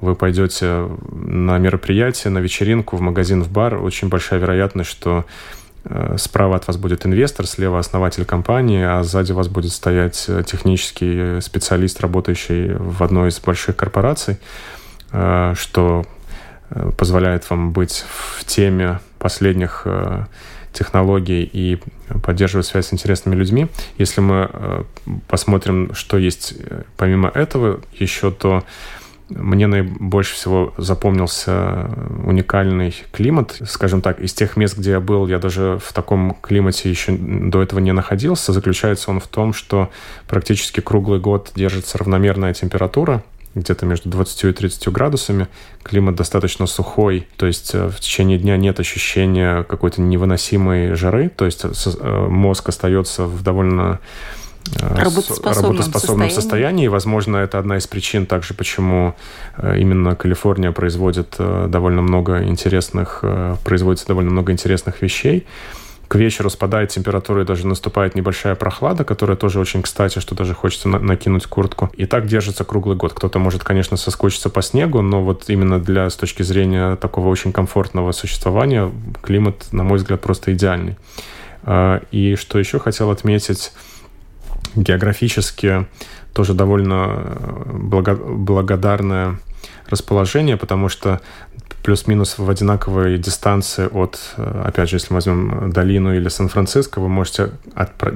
вы 0.00 0.14
пойдете 0.14 0.88
на 1.12 1.58
мероприятие, 1.58 2.30
на 2.30 2.38
вечеринку, 2.38 2.96
в 2.96 3.00
магазин, 3.00 3.42
в 3.42 3.50
бар, 3.50 3.74
очень 3.74 4.08
большая 4.08 4.40
вероятность, 4.40 4.90
что 4.90 5.26
справа 6.16 6.56
от 6.56 6.66
вас 6.66 6.76
будет 6.76 7.06
инвестор, 7.06 7.46
слева 7.46 7.78
основатель 7.78 8.24
компании, 8.24 8.82
а 8.84 9.02
сзади 9.02 9.32
вас 9.32 9.48
будет 9.48 9.72
стоять 9.72 10.24
э, 10.28 10.42
технический 10.46 11.40
специалист, 11.40 12.00
работающий 12.00 12.74
в 12.74 13.02
одной 13.02 13.30
из 13.30 13.40
больших 13.40 13.76
корпораций, 13.76 14.38
э, 15.12 15.54
что 15.56 16.04
позволяет 16.96 17.50
вам 17.50 17.72
быть 17.72 18.04
в 18.08 18.44
теме 18.44 19.00
последних 19.18 19.84
технологий 20.72 21.42
и 21.42 21.80
поддерживать 22.22 22.66
связь 22.66 22.86
с 22.86 22.92
интересными 22.92 23.34
людьми. 23.34 23.66
Если 23.98 24.20
мы 24.20 24.86
посмотрим, 25.26 25.92
что 25.94 26.16
есть 26.16 26.54
помимо 26.96 27.28
этого 27.28 27.80
еще, 27.92 28.30
то 28.30 28.62
мне 29.30 29.66
наибольше 29.66 30.34
всего 30.34 30.74
запомнился 30.76 31.90
уникальный 32.24 32.94
климат. 33.12 33.56
Скажем 33.66 34.02
так, 34.02 34.20
из 34.20 34.32
тех 34.34 34.56
мест, 34.56 34.76
где 34.76 34.92
я 34.92 35.00
был, 35.00 35.26
я 35.28 35.38
даже 35.38 35.78
в 35.84 35.92
таком 35.92 36.36
климате 36.40 36.90
еще 36.90 37.12
до 37.12 37.62
этого 37.62 37.78
не 37.78 37.92
находился. 37.92 38.52
Заключается 38.52 39.10
он 39.10 39.20
в 39.20 39.28
том, 39.28 39.52
что 39.52 39.90
практически 40.26 40.80
круглый 40.80 41.20
год 41.20 41.52
держится 41.54 41.98
равномерная 41.98 42.54
температура, 42.54 43.22
где-то 43.54 43.86
между 43.86 44.08
20 44.08 44.44
и 44.44 44.52
30 44.52 44.88
градусами. 44.88 45.48
Климат 45.82 46.14
достаточно 46.14 46.66
сухой, 46.66 47.26
то 47.36 47.46
есть 47.46 47.74
э, 47.74 47.88
в 47.88 47.98
течение 47.98 48.38
дня 48.38 48.56
нет 48.56 48.78
ощущения 48.78 49.64
какой-то 49.64 50.00
невыносимой 50.00 50.94
жары, 50.94 51.30
то 51.30 51.46
есть 51.46 51.64
э, 51.64 52.26
мозг 52.28 52.68
остается 52.68 53.24
в 53.24 53.42
довольно 53.42 53.98
Э, 53.98 53.98
работоспособном, 54.80 55.72
работоспособном 55.72 56.30
состоянии. 56.30 56.34
состоянии. 56.34 56.88
Возможно, 56.88 57.36
это 57.38 57.58
одна 57.58 57.76
из 57.76 57.86
причин 57.86 58.26
также, 58.26 58.54
почему 58.54 59.14
э, 59.56 59.78
именно 59.78 60.14
Калифорния 60.14 60.72
производит 60.72 61.36
э, 61.38 61.66
довольно 61.68 62.02
много 62.02 62.44
интересных, 62.44 63.24
производится 63.64 64.06
довольно 64.06 64.30
много 64.30 64.52
интересных 64.52 65.02
вещей. 65.02 65.46
К 66.08 66.16
вечеру 66.16 66.50
спадает 66.50 66.90
температура 66.90 67.42
и 67.42 67.44
даже 67.44 67.68
наступает 67.68 68.16
небольшая 68.16 68.56
прохлада, 68.56 69.04
которая 69.04 69.36
тоже 69.36 69.60
очень 69.60 69.80
кстати, 69.80 70.18
что 70.18 70.34
даже 70.34 70.54
хочется 70.54 70.88
на 70.88 70.98
накинуть 70.98 71.46
куртку. 71.46 71.88
И 71.92 72.04
так 72.04 72.26
держится 72.26 72.64
круглый 72.64 72.96
год. 72.96 73.12
Кто-то 73.14 73.38
может, 73.38 73.62
конечно, 73.62 73.96
соскучиться 73.96 74.50
по 74.50 74.60
снегу, 74.60 75.02
но 75.02 75.22
вот 75.22 75.44
именно 75.48 75.78
для, 75.78 76.10
с 76.10 76.16
точки 76.16 76.42
зрения 76.42 76.96
такого 76.96 77.28
очень 77.28 77.52
комфортного 77.52 78.10
существования, 78.10 78.90
климат, 79.22 79.68
на 79.70 79.84
мой 79.84 79.98
взгляд, 79.98 80.20
просто 80.20 80.52
идеальный. 80.52 80.96
И 82.10 82.36
что 82.36 82.58
еще 82.58 82.80
хотел 82.80 83.10
отметить, 83.10 83.70
географически 84.74 85.86
тоже 86.32 86.54
довольно 86.54 87.24
э, 87.24 87.70
благо 87.72 88.14
благодарное 88.14 89.38
расположение, 89.88 90.56
потому 90.56 90.88
что 90.88 91.20
плюс-минус 91.82 92.38
в 92.38 92.48
одинаковой 92.48 93.18
дистанции 93.18 93.88
от, 93.90 94.18
э, 94.36 94.62
опять 94.66 94.90
же, 94.90 94.96
если 94.96 95.12
мы 95.12 95.16
возьмем 95.16 95.72
долину 95.72 96.14
или 96.14 96.28
Сан-Франциско, 96.28 97.00
вы 97.00 97.08
можете 97.08 97.50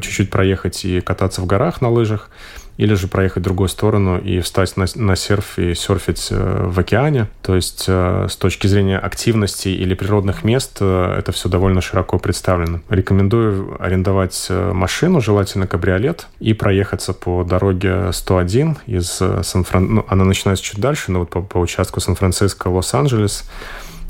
чуть-чуть 0.00 0.30
проехать 0.30 0.84
и 0.84 1.00
кататься 1.00 1.40
в 1.40 1.46
горах 1.46 1.80
на 1.80 1.90
лыжах, 1.90 2.30
или 2.76 2.94
же 2.94 3.06
проехать 3.06 3.42
в 3.42 3.44
другую 3.44 3.68
сторону 3.68 4.18
и 4.18 4.40
встать 4.40 4.76
на, 4.76 4.86
на 4.96 5.16
серф 5.16 5.58
и 5.58 5.74
серфить 5.74 6.28
э, 6.30 6.66
в 6.66 6.78
океане. 6.78 7.28
То 7.42 7.54
есть 7.54 7.84
э, 7.86 8.26
с 8.28 8.36
точки 8.36 8.66
зрения 8.66 8.98
активности 8.98 9.68
или 9.68 9.94
природных 9.94 10.42
мест 10.42 10.78
э, 10.80 11.16
это 11.18 11.30
все 11.32 11.48
довольно 11.48 11.80
широко 11.80 12.18
представлено. 12.18 12.80
Рекомендую 12.88 13.76
арендовать 13.78 14.48
машину, 14.50 15.20
желательно 15.20 15.66
кабриолет, 15.66 16.26
и 16.40 16.52
проехаться 16.52 17.12
по 17.12 17.44
дороге 17.44 18.12
101 18.12 18.78
из 18.86 19.06
Сан-Франциско. 19.06 19.78
Ну, 19.78 20.04
она 20.08 20.24
начинается 20.24 20.64
чуть 20.64 20.80
дальше, 20.80 21.12
но 21.12 21.20
вот 21.20 21.30
по, 21.30 21.42
по 21.42 21.58
участку 21.58 22.00
Сан-Франциско, 22.00 22.68
Лос-Анджелес 22.68 23.44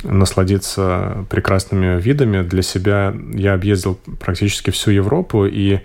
насладиться 0.04 1.26
прекрасными 1.30 2.00
видами. 2.00 2.42
Для 2.42 2.62
себя 2.62 3.14
я 3.32 3.54
объездил 3.54 3.98
практически 4.20 4.70
всю 4.70 4.90
Европу, 4.90 5.46
и 5.46 5.80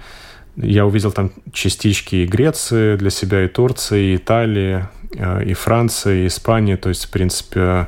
я 0.62 0.86
увидел 0.86 1.12
там 1.12 1.32
частички 1.54 2.18
и 2.18 2.26
Греции 2.26 2.96
для 2.96 3.10
себя, 3.10 3.46
и 3.46 3.48
Турции, 3.48 4.12
и 4.12 4.16
Италии, 4.16 4.86
э, 5.16 5.46
и 5.46 5.54
Франции, 5.54 6.24
и 6.24 6.28
Испании. 6.28 6.76
То 6.76 6.90
есть, 6.90 7.06
в 7.06 7.10
принципе, 7.10 7.88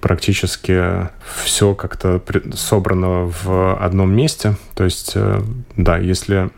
практически 0.00 1.08
все 1.44 1.74
как-то 1.74 2.20
собрано 2.54 3.32
в 3.44 3.76
одном 3.76 4.14
месте. 4.14 4.56
То 4.74 4.84
есть, 4.84 5.12
э, 5.14 5.40
да, 5.76 5.98
если 5.98 6.50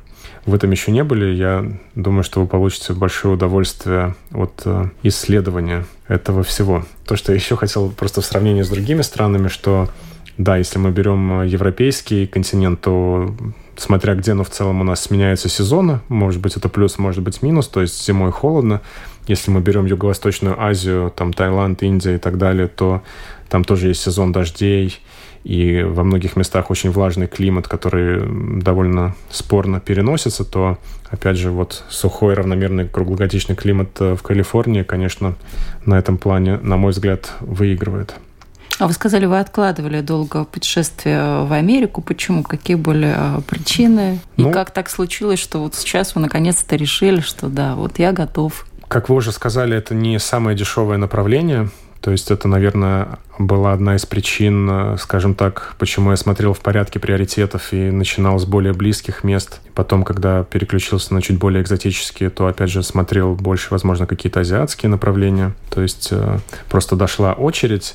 вы 0.46 0.58
там 0.58 0.70
еще 0.70 0.92
не 0.92 1.04
были, 1.04 1.34
я 1.34 1.64
думаю, 1.94 2.22
что 2.22 2.40
вы 2.40 2.46
получите 2.46 2.92
большое 2.92 3.34
удовольствие 3.34 4.14
от 4.32 4.62
э, 4.64 4.86
исследования 5.02 5.84
этого 6.08 6.42
всего. 6.42 6.84
То, 7.06 7.16
что 7.16 7.32
я 7.32 7.36
еще 7.36 7.56
хотел 7.56 7.90
просто 7.90 8.20
в 8.20 8.26
сравнении 8.26 8.62
с 8.62 8.68
другими 8.68 9.02
странами, 9.02 9.48
что 9.48 9.88
да, 10.36 10.56
если 10.56 10.78
мы 10.78 10.90
берем 10.90 11.42
европейский 11.42 12.26
континент, 12.26 12.80
то 12.80 13.34
смотря 13.76 14.14
где, 14.14 14.34
но 14.34 14.44
в 14.44 14.50
целом 14.50 14.80
у 14.80 14.84
нас 14.84 15.02
сменяются 15.02 15.48
сезоны. 15.48 16.00
Может 16.08 16.40
быть, 16.40 16.56
это 16.56 16.68
плюс, 16.68 16.98
может 16.98 17.22
быть, 17.22 17.42
минус. 17.42 17.68
То 17.68 17.80
есть 17.80 18.04
зимой 18.04 18.32
холодно. 18.32 18.80
Если 19.26 19.50
мы 19.50 19.60
берем 19.60 19.86
Юго-Восточную 19.86 20.60
Азию, 20.60 21.12
там 21.14 21.32
Таиланд, 21.32 21.82
Индия 21.82 22.16
и 22.16 22.18
так 22.18 22.36
далее, 22.38 22.68
то 22.68 23.02
там 23.48 23.64
тоже 23.64 23.88
есть 23.88 24.02
сезон 24.02 24.32
дождей. 24.32 24.98
И 25.44 25.82
во 25.82 26.04
многих 26.04 26.36
местах 26.36 26.70
очень 26.70 26.90
влажный 26.90 27.26
климат, 27.26 27.68
который 27.68 28.22
довольно 28.62 29.14
спорно 29.30 29.78
переносится, 29.78 30.42
то, 30.42 30.78
опять 31.10 31.36
же, 31.36 31.50
вот 31.50 31.84
сухой, 31.90 32.32
равномерный 32.32 32.88
круглогодичный 32.88 33.54
климат 33.54 33.90
э, 34.00 34.16
в 34.16 34.22
Калифорнии, 34.22 34.84
конечно, 34.84 35.34
на 35.84 35.98
этом 35.98 36.16
плане, 36.16 36.56
на 36.62 36.78
мой 36.78 36.92
взгляд, 36.92 37.32
выигрывает. 37.40 38.14
А 38.78 38.86
вы 38.86 38.92
сказали, 38.92 39.26
вы 39.26 39.38
откладывали 39.38 40.00
долго 40.00 40.44
путешествие 40.44 41.44
в 41.44 41.52
Америку. 41.52 42.02
Почему? 42.02 42.42
Какие 42.42 42.76
были 42.76 43.12
а, 43.14 43.40
причины? 43.42 44.18
Ну, 44.36 44.50
И 44.50 44.52
как 44.52 44.72
так 44.72 44.90
случилось, 44.90 45.38
что 45.38 45.60
вот 45.60 45.74
сейчас 45.74 46.14
вы 46.14 46.20
наконец-то 46.20 46.76
решили, 46.76 47.20
что 47.20 47.48
да, 47.48 47.76
вот 47.76 47.98
я 47.98 48.12
готов? 48.12 48.66
Как 48.88 49.08
вы 49.08 49.16
уже 49.16 49.32
сказали, 49.32 49.76
это 49.76 49.94
не 49.94 50.18
самое 50.18 50.56
дешевое 50.56 50.98
направление. 50.98 51.70
То 52.04 52.10
есть 52.10 52.30
это, 52.30 52.48
наверное, 52.48 53.18
была 53.38 53.72
одна 53.72 53.96
из 53.96 54.04
причин, 54.04 54.98
скажем 54.98 55.34
так, 55.34 55.74
почему 55.78 56.10
я 56.10 56.18
смотрел 56.18 56.52
в 56.52 56.60
порядке 56.60 57.00
приоритетов 57.00 57.72
и 57.72 57.90
начинал 57.90 58.38
с 58.38 58.44
более 58.44 58.74
близких 58.74 59.24
мест. 59.24 59.62
Потом, 59.74 60.04
когда 60.04 60.44
переключился 60.44 61.14
на 61.14 61.22
чуть 61.22 61.38
более 61.38 61.62
экзотические, 61.62 62.28
то, 62.28 62.46
опять 62.46 62.70
же, 62.70 62.82
смотрел 62.82 63.34
больше, 63.34 63.68
возможно, 63.70 64.06
какие-то 64.06 64.40
азиатские 64.40 64.90
направления. 64.90 65.54
То 65.70 65.80
есть 65.80 66.08
э, 66.10 66.40
просто 66.68 66.94
дошла 66.94 67.32
очередь. 67.32 67.94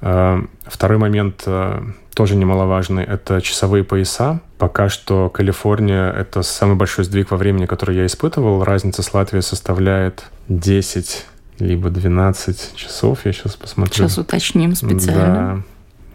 Э, 0.00 0.42
второй 0.66 0.98
момент 0.98 1.42
э, 1.46 1.82
тоже 2.14 2.36
немаловажный– 2.36 3.04
это 3.04 3.40
часовые 3.40 3.84
пояса. 3.84 4.40
Пока 4.58 4.88
что 4.88 5.28
Калифорния– 5.28 6.10
это 6.18 6.42
самый 6.42 6.76
большой 6.76 7.04
сдвиг 7.04 7.30
во 7.30 7.36
времени, 7.36 7.66
который 7.66 7.96
я 7.96 8.06
испытывал. 8.06 8.64
Разница 8.64 9.02
с 9.02 9.14
Латвией 9.14 9.42
составляет 9.42 10.24
10 10.48 11.26
либо 11.58 11.90
12 11.90 12.76
часов. 12.76 13.24
Я 13.24 13.32
сейчас 13.32 13.56
посмотрю. 13.56 13.94
Сейчас 13.94 14.18
уточним 14.18 14.74
специально. 14.74 15.62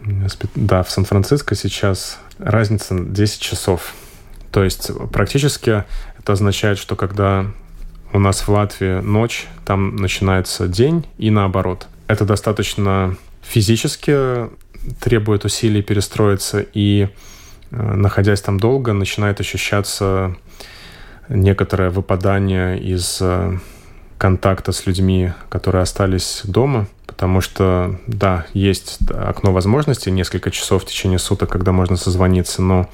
Да, 0.02 0.38
да 0.54 0.82
в 0.82 0.90
Сан-Франциско 0.90 1.54
сейчас 1.54 2.18
разница 2.38 2.98
10 2.98 3.40
часов. 3.40 3.94
То 4.50 4.62
есть 4.62 4.90
практически 5.10 5.84
это 6.18 6.32
означает, 6.32 6.78
что 6.78 6.96
когда 6.96 7.46
у 8.12 8.18
нас 8.18 8.42
в 8.42 8.48
Латвии 8.48 9.00
ночь, 9.00 9.46
там 9.64 9.96
начинается 9.96 10.68
день 10.68 11.06
и 11.18 11.30
наоборот. 11.30 11.86
Это 12.06 12.24
достаточно 12.24 13.16
физически 13.44 14.48
требует 15.00 15.44
усилий 15.44 15.82
перестроиться, 15.82 16.64
и 16.72 17.08
э, 17.70 17.94
находясь 17.94 18.40
там 18.40 18.58
долго, 18.58 18.92
начинает 18.92 19.40
ощущаться 19.40 20.36
некоторое 21.28 21.90
выпадание 21.90 22.78
из 22.78 23.18
э, 23.20 23.58
контакта 24.18 24.72
с 24.72 24.86
людьми, 24.86 25.32
которые 25.48 25.82
остались 25.82 26.42
дома, 26.44 26.86
потому 27.06 27.40
что, 27.40 27.98
да, 28.06 28.46
есть 28.52 28.98
окно 29.10 29.52
возможностей, 29.52 30.10
несколько 30.10 30.50
часов 30.50 30.82
в 30.82 30.86
течение 30.86 31.18
суток, 31.18 31.50
когда 31.50 31.72
можно 31.72 31.96
созвониться, 31.96 32.62
но 32.62 32.88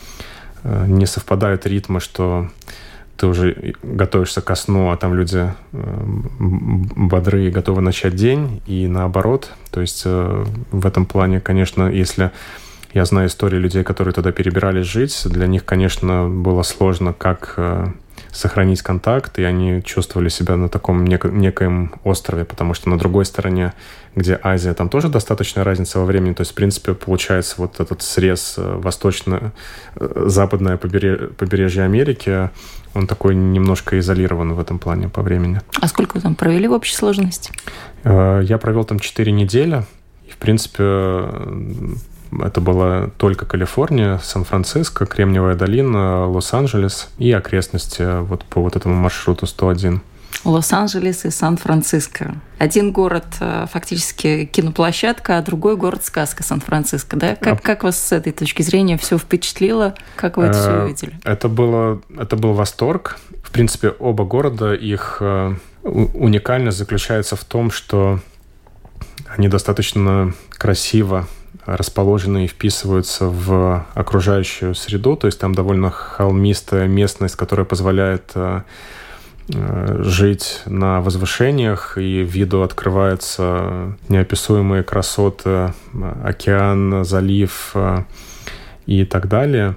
э, 0.62 0.84
не 0.86 1.06
совпадают 1.06 1.66
ритмы, 1.66 2.00
что 2.00 2.50
ты 3.20 3.26
уже 3.26 3.74
готовишься 3.82 4.40
ко 4.40 4.54
сну, 4.54 4.90
а 4.90 4.96
там 4.96 5.14
люди 5.14 5.52
э, 5.72 6.04
бодрые 6.38 7.50
готовы 7.50 7.82
начать 7.82 8.14
день, 8.14 8.62
и 8.66 8.86
наоборот. 8.86 9.50
То 9.70 9.82
есть 9.82 10.02
э, 10.06 10.44
в 10.70 10.86
этом 10.86 11.04
плане, 11.04 11.38
конечно, 11.38 11.90
если 11.90 12.30
я 12.94 13.04
знаю 13.04 13.28
истории 13.28 13.58
людей, 13.58 13.84
которые 13.84 14.14
туда 14.14 14.32
перебирались 14.32 14.86
жить, 14.86 15.20
для 15.26 15.46
них, 15.46 15.66
конечно, 15.66 16.30
было 16.30 16.62
сложно, 16.62 17.12
как 17.12 17.54
сохранить 18.32 18.82
контакт, 18.82 19.38
и 19.38 19.44
они 19.44 19.82
чувствовали 19.82 20.28
себя 20.28 20.56
на 20.56 20.68
таком 20.68 21.04
нек- 21.04 21.30
некоем 21.30 21.94
острове, 22.04 22.44
потому 22.44 22.74
что 22.74 22.88
на 22.88 22.98
другой 22.98 23.24
стороне, 23.24 23.72
где 24.14 24.38
Азия, 24.42 24.74
там 24.74 24.88
тоже 24.88 25.08
достаточная 25.08 25.64
разница 25.64 25.98
во 25.98 26.04
времени, 26.04 26.34
то 26.34 26.42
есть, 26.42 26.52
в 26.52 26.54
принципе, 26.54 26.94
получается 26.94 27.56
вот 27.58 27.80
этот 27.80 28.02
срез 28.02 28.54
э, 28.56 28.76
восточно-западное 28.76 30.74
э, 30.74 30.78
побережье, 30.78 31.28
побережье 31.28 31.84
Америки, 31.84 32.50
он 32.94 33.06
такой 33.06 33.34
немножко 33.34 33.98
изолирован 33.98 34.54
в 34.54 34.60
этом 34.60 34.78
плане 34.78 35.08
по 35.08 35.22
времени. 35.22 35.60
А 35.80 35.86
сколько 35.86 36.16
вы 36.16 36.20
там 36.20 36.34
провели 36.34 36.66
в 36.68 36.72
общей 36.72 36.94
сложности? 36.94 37.52
Э, 38.04 38.40
я 38.42 38.58
провел 38.58 38.84
там 38.84 38.98
4 38.98 39.30
недели. 39.32 39.84
И, 40.26 40.32
в 40.32 40.36
принципе, 40.36 40.84
это 42.38 42.60
была 42.60 43.10
только 43.16 43.46
Калифорния, 43.46 44.18
Сан-Франциско, 44.22 45.06
Кремниевая 45.06 45.54
долина, 45.54 46.26
Лос-Анджелес 46.28 47.08
и 47.18 47.32
окрестности 47.32 48.20
вот 48.22 48.44
по 48.44 48.60
вот 48.62 48.76
этому 48.76 48.94
маршруту 48.94 49.46
101. 49.46 50.00
Лос-Анджелес 50.44 51.26
и 51.26 51.30
Сан-Франциско. 51.30 52.34
Один 52.58 52.92
город 52.92 53.26
э, 53.40 53.66
фактически 53.70 54.46
киноплощадка, 54.46 55.38
а 55.38 55.42
другой 55.42 55.76
город 55.76 56.04
сказка 56.04 56.42
Сан-Франциско, 56.42 57.16
да? 57.16 57.36
Как, 57.36 57.54
а... 57.54 57.62
как 57.62 57.84
вас 57.84 58.00
с 58.00 58.12
этой 58.12 58.32
точки 58.32 58.62
зрения 58.62 58.96
все 58.96 59.18
впечатлило? 59.18 59.94
Как 60.16 60.38
вы 60.38 60.44
это 60.44 60.58
все 60.58 60.70
э, 60.70 60.84
увидели? 60.84 61.18
Это, 61.24 61.48
было, 61.48 62.00
это 62.16 62.36
был 62.36 62.54
восторг. 62.54 63.18
В 63.42 63.50
принципе, 63.50 63.90
оба 63.90 64.24
города, 64.24 64.72
их 64.72 65.18
э, 65.20 65.54
уникальность 65.82 66.78
заключается 66.78 67.36
в 67.36 67.44
том, 67.44 67.70
что 67.70 68.20
они 69.26 69.48
достаточно 69.48 70.32
красиво 70.50 71.28
расположены 71.76 72.44
и 72.44 72.48
вписываются 72.48 73.26
в 73.26 73.86
окружающую 73.94 74.74
среду, 74.74 75.16
то 75.16 75.26
есть 75.26 75.38
там 75.38 75.54
довольно 75.54 75.90
холмистая 75.90 76.88
местность, 76.88 77.36
которая 77.36 77.64
позволяет 77.64 78.32
э, 78.34 78.62
э, 79.54 80.02
жить 80.02 80.62
на 80.66 81.00
возвышениях, 81.00 81.96
и 81.96 82.22
виду 82.22 82.62
открываются 82.62 83.96
неописуемые 84.08 84.82
красоты, 84.82 85.72
океан, 86.24 87.04
залив 87.04 87.70
э, 87.74 88.04
и 88.86 89.04
так 89.04 89.28
далее. 89.28 89.76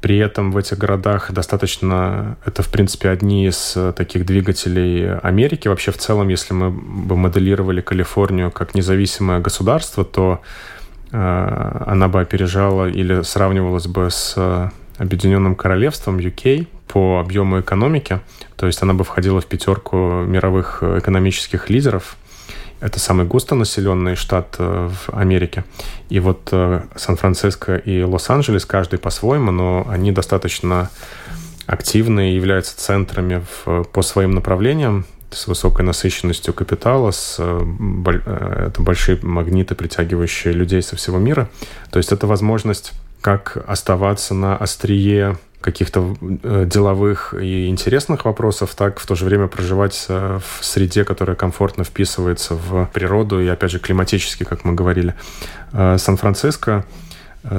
При 0.00 0.16
этом 0.16 0.50
в 0.50 0.56
этих 0.56 0.78
городах 0.78 1.30
достаточно, 1.30 2.38
это 2.46 2.62
в 2.62 2.68
принципе 2.70 3.10
одни 3.10 3.46
из 3.46 3.76
таких 3.94 4.24
двигателей 4.24 5.14
Америки. 5.18 5.68
Вообще 5.68 5.92
в 5.92 5.98
целом, 5.98 6.28
если 6.28 6.54
мы 6.54 6.70
бы 6.70 7.16
моделировали 7.16 7.82
Калифорнию 7.82 8.50
как 8.50 8.74
независимое 8.74 9.40
государство, 9.40 10.02
то 10.02 10.40
она 11.12 12.08
бы 12.08 12.20
опережала 12.20 12.88
или 12.88 13.22
сравнивалась 13.22 13.86
бы 13.86 14.10
с 14.10 14.34
э, 14.36 14.68
Объединенным 14.98 15.56
Королевством 15.56 16.18
UK 16.18 16.66
по 16.86 17.20
объему 17.20 17.60
экономики. 17.60 18.20
То 18.56 18.66
есть 18.66 18.82
она 18.82 18.94
бы 18.94 19.02
входила 19.02 19.40
в 19.40 19.46
пятерку 19.46 19.96
мировых 19.96 20.82
экономических 20.82 21.70
лидеров. 21.70 22.16
Это 22.80 23.00
самый 23.00 23.26
густонаселенный 23.26 24.14
штат 24.14 24.56
э, 24.58 24.88
в 24.88 25.14
Америке. 25.14 25.64
И 26.10 26.20
вот 26.20 26.52
Сан-Франциско 26.96 27.76
и 27.76 28.02
Лос-Анджелес, 28.02 28.64
каждый 28.64 28.98
по-своему, 28.98 29.50
но 29.50 29.86
они 29.88 30.12
достаточно 30.12 30.90
активны 31.66 32.32
и 32.32 32.34
являются 32.34 32.76
центрами 32.76 33.44
в, 33.64 33.84
по 33.84 34.02
своим 34.02 34.32
направлениям 34.32 35.06
с 35.30 35.46
высокой 35.46 35.84
насыщенностью 35.84 36.52
капитала, 36.54 37.10
с, 37.10 37.36
э, 37.38 37.60
э, 38.06 38.66
это 38.68 38.82
большие 38.82 39.18
магниты, 39.22 39.74
притягивающие 39.74 40.52
людей 40.52 40.82
со 40.82 40.96
всего 40.96 41.18
мира. 41.18 41.48
То 41.90 41.98
есть 41.98 42.12
это 42.12 42.26
возможность 42.26 42.92
как 43.20 43.58
оставаться 43.66 44.34
на 44.34 44.56
острие 44.56 45.38
каких-то 45.60 46.16
э, 46.42 46.64
деловых 46.66 47.34
и 47.34 47.68
интересных 47.68 48.24
вопросов, 48.24 48.74
так 48.74 48.98
в 48.98 49.06
то 49.06 49.14
же 49.14 49.26
время 49.26 49.46
проживать 49.46 50.06
в 50.08 50.64
среде, 50.64 51.04
которая 51.04 51.36
комфортно 51.36 51.84
вписывается 51.84 52.54
в 52.54 52.88
природу 52.92 53.40
и, 53.40 53.46
опять 53.46 53.70
же, 53.70 53.78
климатически, 53.78 54.44
как 54.44 54.64
мы 54.64 54.74
говорили. 54.74 55.14
Сан-Франциско 55.72 56.86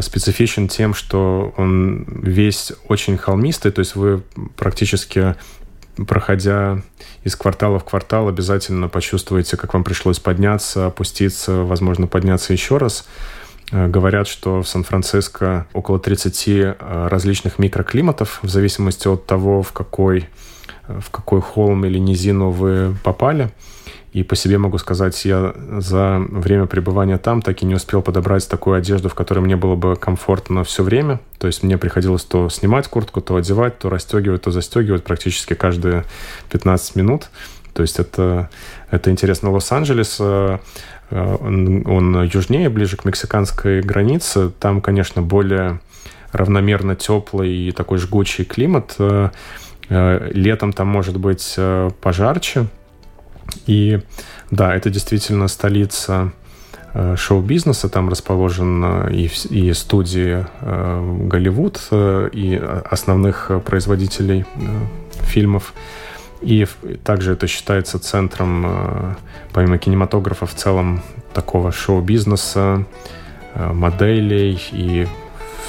специфичен 0.02 0.68
тем, 0.68 0.96
что 0.96 1.54
он 1.58 2.06
весь 2.24 2.74
очень 2.88 3.18
холмистый, 3.18 3.72
то 3.72 3.80
есть 3.80 3.96
вы 3.96 4.24
практически 4.56 5.36
проходя 6.06 6.82
из 7.24 7.36
квартала 7.36 7.80
в 7.80 7.84
квартал, 7.84 8.28
обязательно 8.28 8.88
почувствуете, 8.88 9.58
как 9.58 9.74
вам 9.74 9.84
пришлось 9.84 10.20
подняться, 10.20 10.88
опуститься, 10.88 11.64
возможно, 11.64 12.08
подняться 12.08 12.54
еще 12.54 12.78
раз. 12.78 13.06
Э, 13.72 13.88
говорят, 13.88 14.28
что 14.28 14.62
в 14.62 14.68
Сан-Франциско 14.68 15.68
около 15.74 16.00
30 16.00 16.48
э, 16.48 16.76
различных 17.10 17.60
микроклиматов, 17.60 18.40
в 18.42 18.50
зависимости 18.50 19.08
от 19.08 19.26
того, 19.26 19.62
в 19.62 19.72
какой, 19.72 20.30
э, 20.88 21.00
в 21.00 21.10
какой 21.12 21.42
холм 21.42 21.86
или 21.86 22.00
низину 22.00 22.50
вы 22.50 22.96
попали. 23.04 23.52
И 24.14 24.24
по 24.24 24.36
себе 24.36 24.58
могу 24.58 24.78
сказать, 24.78 25.24
я 25.24 25.54
за 25.80 26.20
время 26.30 26.66
пребывания 26.66 27.18
там 27.18 27.42
так 27.42 27.62
и 27.62 27.66
не 27.66 27.76
успел 27.76 28.02
подобрать 28.02 28.48
такую 28.48 28.76
одежду, 28.76 29.08
в 29.08 29.16
которой 29.16 29.40
мне 29.40 29.56
было 29.56 29.76
бы 29.76 29.96
комфортно 29.96 30.66
все 30.66 30.84
время. 30.84 31.22
То 31.38 31.48
есть 31.48 31.64
мне 31.64 31.78
приходилось 31.78 32.24
то 32.26 32.50
снимать 32.50 32.90
куртку, 32.90 33.22
то 33.22 33.38
одевать, 33.38 33.80
то 33.80 33.90
расстегивать, 33.90 34.42
то 34.42 34.52
застегивать 34.52 35.06
практически 35.06 35.54
каждые 35.54 36.04
15 36.50 36.98
минут. 36.98 37.30
То 37.74 37.84
есть 37.84 38.00
это, 38.00 38.50
это 38.90 39.12
интересно. 39.12 39.50
Лос-Анджелес, 39.52 40.18
э, 40.20 40.58
он, 41.10 41.88
он 41.88 42.24
южнее, 42.24 42.70
ближе 42.70 42.98
к 42.98 43.06
мексиканской 43.06 43.82
границе. 43.82 44.52
Там, 44.60 44.82
конечно, 44.82 45.22
более 45.22 45.80
равномерно 46.34 46.98
теплый 46.98 47.50
и 47.50 47.72
такой 47.72 47.98
жгучий 47.98 48.44
климат. 48.44 48.96
Э, 49.00 49.30
э, 49.88 50.32
летом 50.34 50.74
там 50.74 50.88
может 50.88 51.16
быть 51.16 51.58
пожарче, 52.02 52.68
и 53.66 54.00
да, 54.50 54.76
это 54.76 54.90
действительно 54.90 55.48
столица 55.48 56.32
э, 56.94 57.16
шоу-бизнеса, 57.16 57.90
там 57.90 58.10
расположен 58.10 59.08
и, 59.08 59.30
и 59.50 59.74
студии 59.74 60.46
э, 60.62 61.28
Голливуд, 61.28 61.80
э, 61.92 62.30
и 62.34 62.56
основных 62.56 63.52
производителей 63.66 64.46
фильмов. 65.22 65.74
И 66.42 66.68
также 67.04 67.34
это 67.34 67.46
считается 67.46 68.00
центром, 68.00 69.16
помимо 69.54 69.78
кинематографа, 69.78 70.48
в 70.48 70.56
целом 70.56 71.04
такого 71.36 71.72
шоу-бизнеса, 71.72 72.86
моделей 73.54 74.60
и 74.72 75.08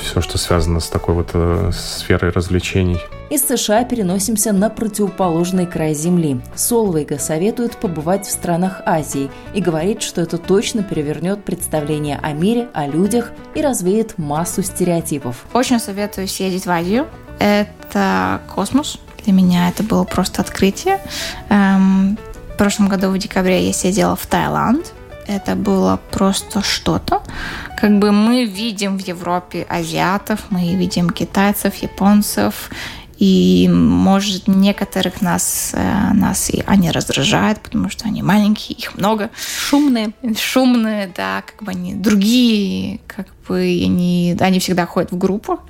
все, 0.01 0.21
что 0.21 0.39
связано 0.39 0.81
с 0.81 0.89
такой 0.89 1.15
вот 1.15 1.31
э, 1.35 1.71
сферой 1.73 2.31
развлечений. 2.31 3.01
Из 3.31 3.43
США 3.47 3.85
переносимся 3.85 4.53
на 4.53 4.69
противоположный 4.69 5.67
край 5.67 5.95
Земли. 5.95 6.41
Солвейга 6.55 7.19
советует 7.19 7.77
побывать 7.77 8.27
в 8.27 8.31
странах 8.31 8.83
Азии 8.85 9.31
и 9.55 9.61
говорит, 9.61 10.03
что 10.03 10.21
это 10.21 10.39
точно 10.39 10.83
перевернет 10.83 11.45
представление 11.45 12.19
о 12.23 12.33
мире, 12.33 12.69
о 12.75 12.87
людях 12.87 13.33
и 13.55 13.63
развеет 13.63 14.19
массу 14.19 14.63
стереотипов. 14.63 15.45
Очень 15.55 15.81
советую 15.81 16.29
съездить 16.29 16.67
в 16.67 16.71
Азию. 16.71 17.07
Это 17.39 18.41
космос. 18.55 18.99
Для 19.25 19.33
меня 19.33 19.69
это 19.69 19.83
было 19.83 20.05
просто 20.05 20.43
открытие. 20.43 21.01
Эм, 21.49 22.19
в 22.55 22.57
прошлом 22.59 22.89
году 22.89 23.09
в 23.09 23.19
декабре 23.19 23.67
я 23.67 23.73
съездила 23.73 24.15
в 24.15 24.27
Таиланд 24.27 24.93
это 25.33 25.57
было 25.57 26.01
просто 26.11 26.63
что-то. 26.63 27.23
Как 27.81 27.99
бы 27.99 28.13
мы 28.13 28.45
видим 28.45 28.99
в 28.99 29.07
Европе 29.07 29.67
азиатов, 29.69 30.41
мы 30.51 30.75
видим 30.75 31.11
китайцев, 31.11 31.75
японцев, 31.77 32.71
и, 33.19 33.69
может, 33.69 34.49
некоторых 34.49 35.23
нас, 35.23 35.71
э, 35.75 36.13
нас 36.13 36.51
и 36.51 36.65
они 36.67 36.91
раздражают, 36.91 37.61
потому 37.61 37.89
что 37.89 38.07
они 38.07 38.21
маленькие, 38.21 38.77
их 38.77 38.97
много. 38.99 39.31
Шумные. 39.37 40.13
Шумные, 40.37 41.09
да, 41.17 41.43
как 41.43 41.63
бы 41.63 41.71
они 41.71 41.95
другие, 41.95 42.99
как 43.07 43.29
бы 43.47 43.59
они, 43.61 44.37
они 44.41 44.59
всегда 44.59 44.87
ходят 44.87 45.13
в 45.13 45.19
группу. 45.19 45.61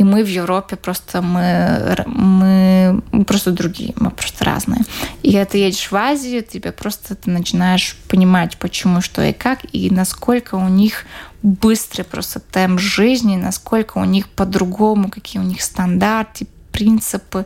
И 0.00 0.02
мы 0.02 0.24
в 0.24 0.28
Европе 0.28 0.76
просто 0.76 1.20
мы, 1.20 2.06
мы 2.06 3.24
просто 3.26 3.50
другие, 3.50 3.92
мы 3.96 4.10
просто 4.10 4.46
разные. 4.46 4.80
И 5.22 5.32
когда 5.32 5.44
ты 5.44 5.58
едешь 5.58 5.90
в 5.90 5.94
Азию, 5.94 6.42
тебе 6.42 6.72
просто 6.72 7.14
ты 7.14 7.30
начинаешь 7.30 7.98
понимать, 8.08 8.56
почему, 8.56 9.02
что 9.02 9.22
и 9.22 9.34
как, 9.34 9.58
и 9.72 9.90
насколько 9.90 10.54
у 10.54 10.68
них 10.68 11.04
быстрый 11.42 12.04
просто 12.04 12.40
темп 12.40 12.80
жизни, 12.80 13.36
насколько 13.36 13.98
у 13.98 14.04
них 14.04 14.30
по-другому, 14.30 15.10
какие 15.10 15.42
у 15.42 15.44
них 15.44 15.60
стандарты, 15.60 16.46
принципы, 16.72 17.44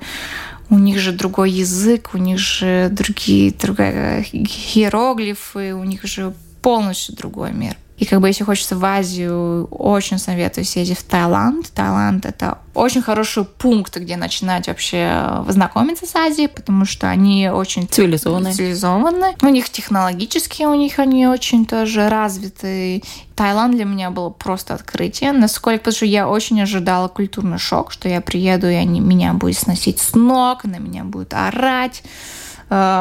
у 0.70 0.78
них 0.78 1.00
же 1.00 1.10
другой 1.10 1.50
язык, 1.50 2.10
у 2.14 2.18
них 2.18 2.38
же 2.38 2.88
другие, 2.88 3.50
другие 3.50 4.22
иероглифы, 4.30 5.74
у 5.74 5.82
них 5.82 6.04
же 6.04 6.32
полностью 6.62 7.16
другой 7.16 7.52
мир. 7.52 7.74
И 7.96 8.06
как 8.06 8.20
бы 8.20 8.26
если 8.26 8.42
хочется 8.42 8.76
в 8.76 8.84
Азию, 8.84 9.66
очень 9.70 10.18
советую 10.18 10.64
съездить 10.64 10.98
в 10.98 11.04
Таиланд. 11.04 11.70
Таиланд— 11.72 12.26
это 12.26 12.58
очень 12.74 13.02
хороший 13.02 13.44
пункт, 13.44 13.96
где 13.96 14.16
начинать 14.16 14.66
вообще 14.66 15.44
знакомиться 15.48 16.04
с 16.04 16.16
Азией, 16.16 16.48
потому 16.48 16.86
что 16.86 17.08
они 17.08 17.48
очень 17.48 17.86
цивилизованные. 17.86 18.52
цивилизованные. 18.52 19.36
У 19.42 19.48
них 19.48 19.70
технологически, 19.70 20.64
у 20.64 20.74
них 20.74 20.98
они 20.98 21.28
очень 21.28 21.66
тоже 21.66 22.08
развиты. 22.08 23.04
Таиланд 23.36 23.76
для 23.76 23.84
меня 23.84 24.10
было 24.10 24.30
просто 24.30 24.74
открытие, 24.74 25.30
насколько, 25.30 25.78
потому 25.78 25.94
что 25.94 26.06
я 26.06 26.28
очень 26.28 26.60
ожидала 26.60 27.06
культурный 27.06 27.58
шок, 27.58 27.92
что 27.92 28.08
я 28.08 28.20
приеду, 28.20 28.68
и 28.68 28.74
они 28.74 28.98
меня 28.98 29.34
будут 29.34 29.56
сносить 29.56 30.00
с 30.00 30.14
ног, 30.14 30.64
на 30.64 30.78
меня 30.78 31.04
будут 31.04 31.32
орать 31.32 32.02
Э, 32.04 32.43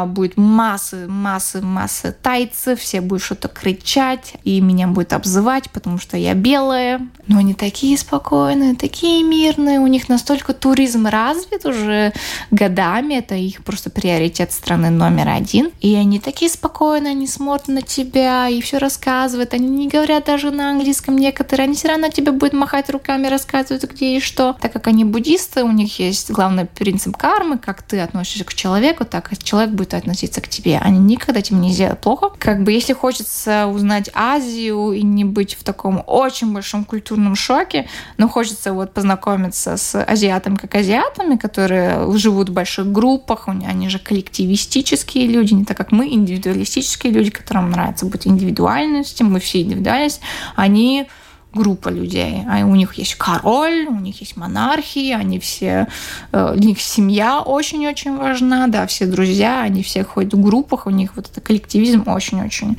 будет 0.07 0.37
массы, 0.37 1.07
массы, 1.07 1.61
массы 1.61 2.15
тайцев, 2.21 2.79
все 2.79 3.01
будут 3.01 3.23
что-то 3.23 3.47
кричать, 3.47 4.33
и 4.43 4.61
меня 4.61 4.87
будет 4.87 5.13
обзывать, 5.13 5.69
потому 5.71 5.97
что 5.97 6.17
я 6.17 6.33
белая. 6.33 7.07
Но 7.27 7.39
они 7.39 7.53
такие 7.53 7.97
спокойные, 7.97 8.75
такие 8.75 9.23
мирные, 9.23 9.79
у 9.79 9.87
них 9.87 10.09
настолько 10.09 10.53
туризм 10.53 11.07
развит 11.07 11.65
уже 11.65 12.13
годами, 12.51 13.15
это 13.15 13.35
их 13.35 13.63
просто 13.63 13.89
приоритет 13.89 14.51
страны 14.51 14.89
номер 14.89 15.29
один. 15.29 15.71
И 15.79 15.95
они 15.95 16.19
такие 16.19 16.51
спокойные, 16.51 17.11
они 17.11 17.27
смотрят 17.27 17.69
на 17.69 17.81
тебя 17.81 18.49
и 18.49 18.61
все 18.61 18.77
рассказывают, 18.77 19.53
они 19.53 19.67
не 19.67 19.87
говорят 19.87 20.25
даже 20.25 20.51
на 20.51 20.69
английском 20.69 21.17
некоторые, 21.17 21.65
они 21.65 21.75
все 21.75 21.87
равно 21.87 22.09
тебе 22.09 22.31
будут 22.31 22.53
махать 22.53 22.89
руками, 22.89 23.27
рассказывать, 23.27 23.83
где 23.85 24.17
и 24.17 24.19
что. 24.19 24.55
Так 24.59 24.73
как 24.73 24.87
они 24.87 25.05
буддисты, 25.05 25.63
у 25.63 25.71
них 25.71 25.99
есть 25.99 26.29
главный 26.29 26.65
принцип 26.65 27.15
кармы, 27.15 27.57
как 27.57 27.81
ты 27.83 27.99
относишься 28.01 28.43
к 28.43 28.53
человеку, 28.53 29.05
так 29.05 29.31
и 29.31 29.37
человек 29.37 29.62
человек 29.63 29.75
будет 29.75 29.93
относиться 29.93 30.41
к 30.41 30.47
тебе. 30.47 30.77
Они 30.79 30.99
никогда 30.99 31.41
тебе 31.41 31.57
не 31.57 31.71
сделают 31.71 32.01
плохо. 32.01 32.31
Как 32.37 32.63
бы 32.63 32.71
если 32.71 32.93
хочется 32.93 33.67
узнать 33.67 34.09
Азию 34.13 34.91
и 34.91 35.03
не 35.03 35.23
быть 35.23 35.55
в 35.55 35.63
таком 35.63 36.03
очень 36.05 36.53
большом 36.53 36.83
культурном 36.85 37.35
шоке, 37.35 37.87
но 38.17 38.27
хочется 38.27 38.73
вот 38.73 38.93
познакомиться 38.93 39.77
с 39.77 40.03
азиатами 40.03 40.55
как 40.55 40.75
азиатами, 40.75 41.37
которые 41.37 42.11
живут 42.17 42.49
в 42.49 42.53
больших 42.53 42.91
группах, 42.91 43.47
они 43.47 43.89
же 43.89 43.99
коллективистические 43.99 45.27
люди, 45.27 45.53
не 45.53 45.65
так 45.65 45.77
как 45.77 45.91
мы, 45.91 46.07
индивидуалистические 46.07 47.13
люди, 47.13 47.29
которым 47.29 47.71
нравится 47.71 48.05
быть 48.05 48.27
индивидуальностью, 48.27 49.25
мы 49.25 49.39
все 49.39 49.61
индивидуальность, 49.61 50.21
они 50.55 51.07
группа 51.53 51.89
людей. 51.89 52.43
А 52.49 52.65
у 52.65 52.75
них 52.75 52.95
есть 52.95 53.15
король, 53.15 53.85
у 53.87 53.99
них 53.99 54.21
есть 54.21 54.37
монархии, 54.37 55.13
они 55.13 55.39
все, 55.39 55.87
э, 56.31 56.53
у 56.55 56.57
них 56.57 56.81
семья 56.81 57.41
очень-очень 57.41 58.17
важна, 58.17 58.67
да, 58.67 58.87
все 58.87 59.05
друзья, 59.05 59.61
они 59.61 59.83
все 59.83 60.03
ходят 60.03 60.33
в 60.33 60.41
группах, 60.41 60.87
у 60.87 60.89
них 60.89 61.15
вот 61.15 61.29
этот 61.29 61.43
коллективизм 61.43 62.03
очень-очень, 62.07 62.77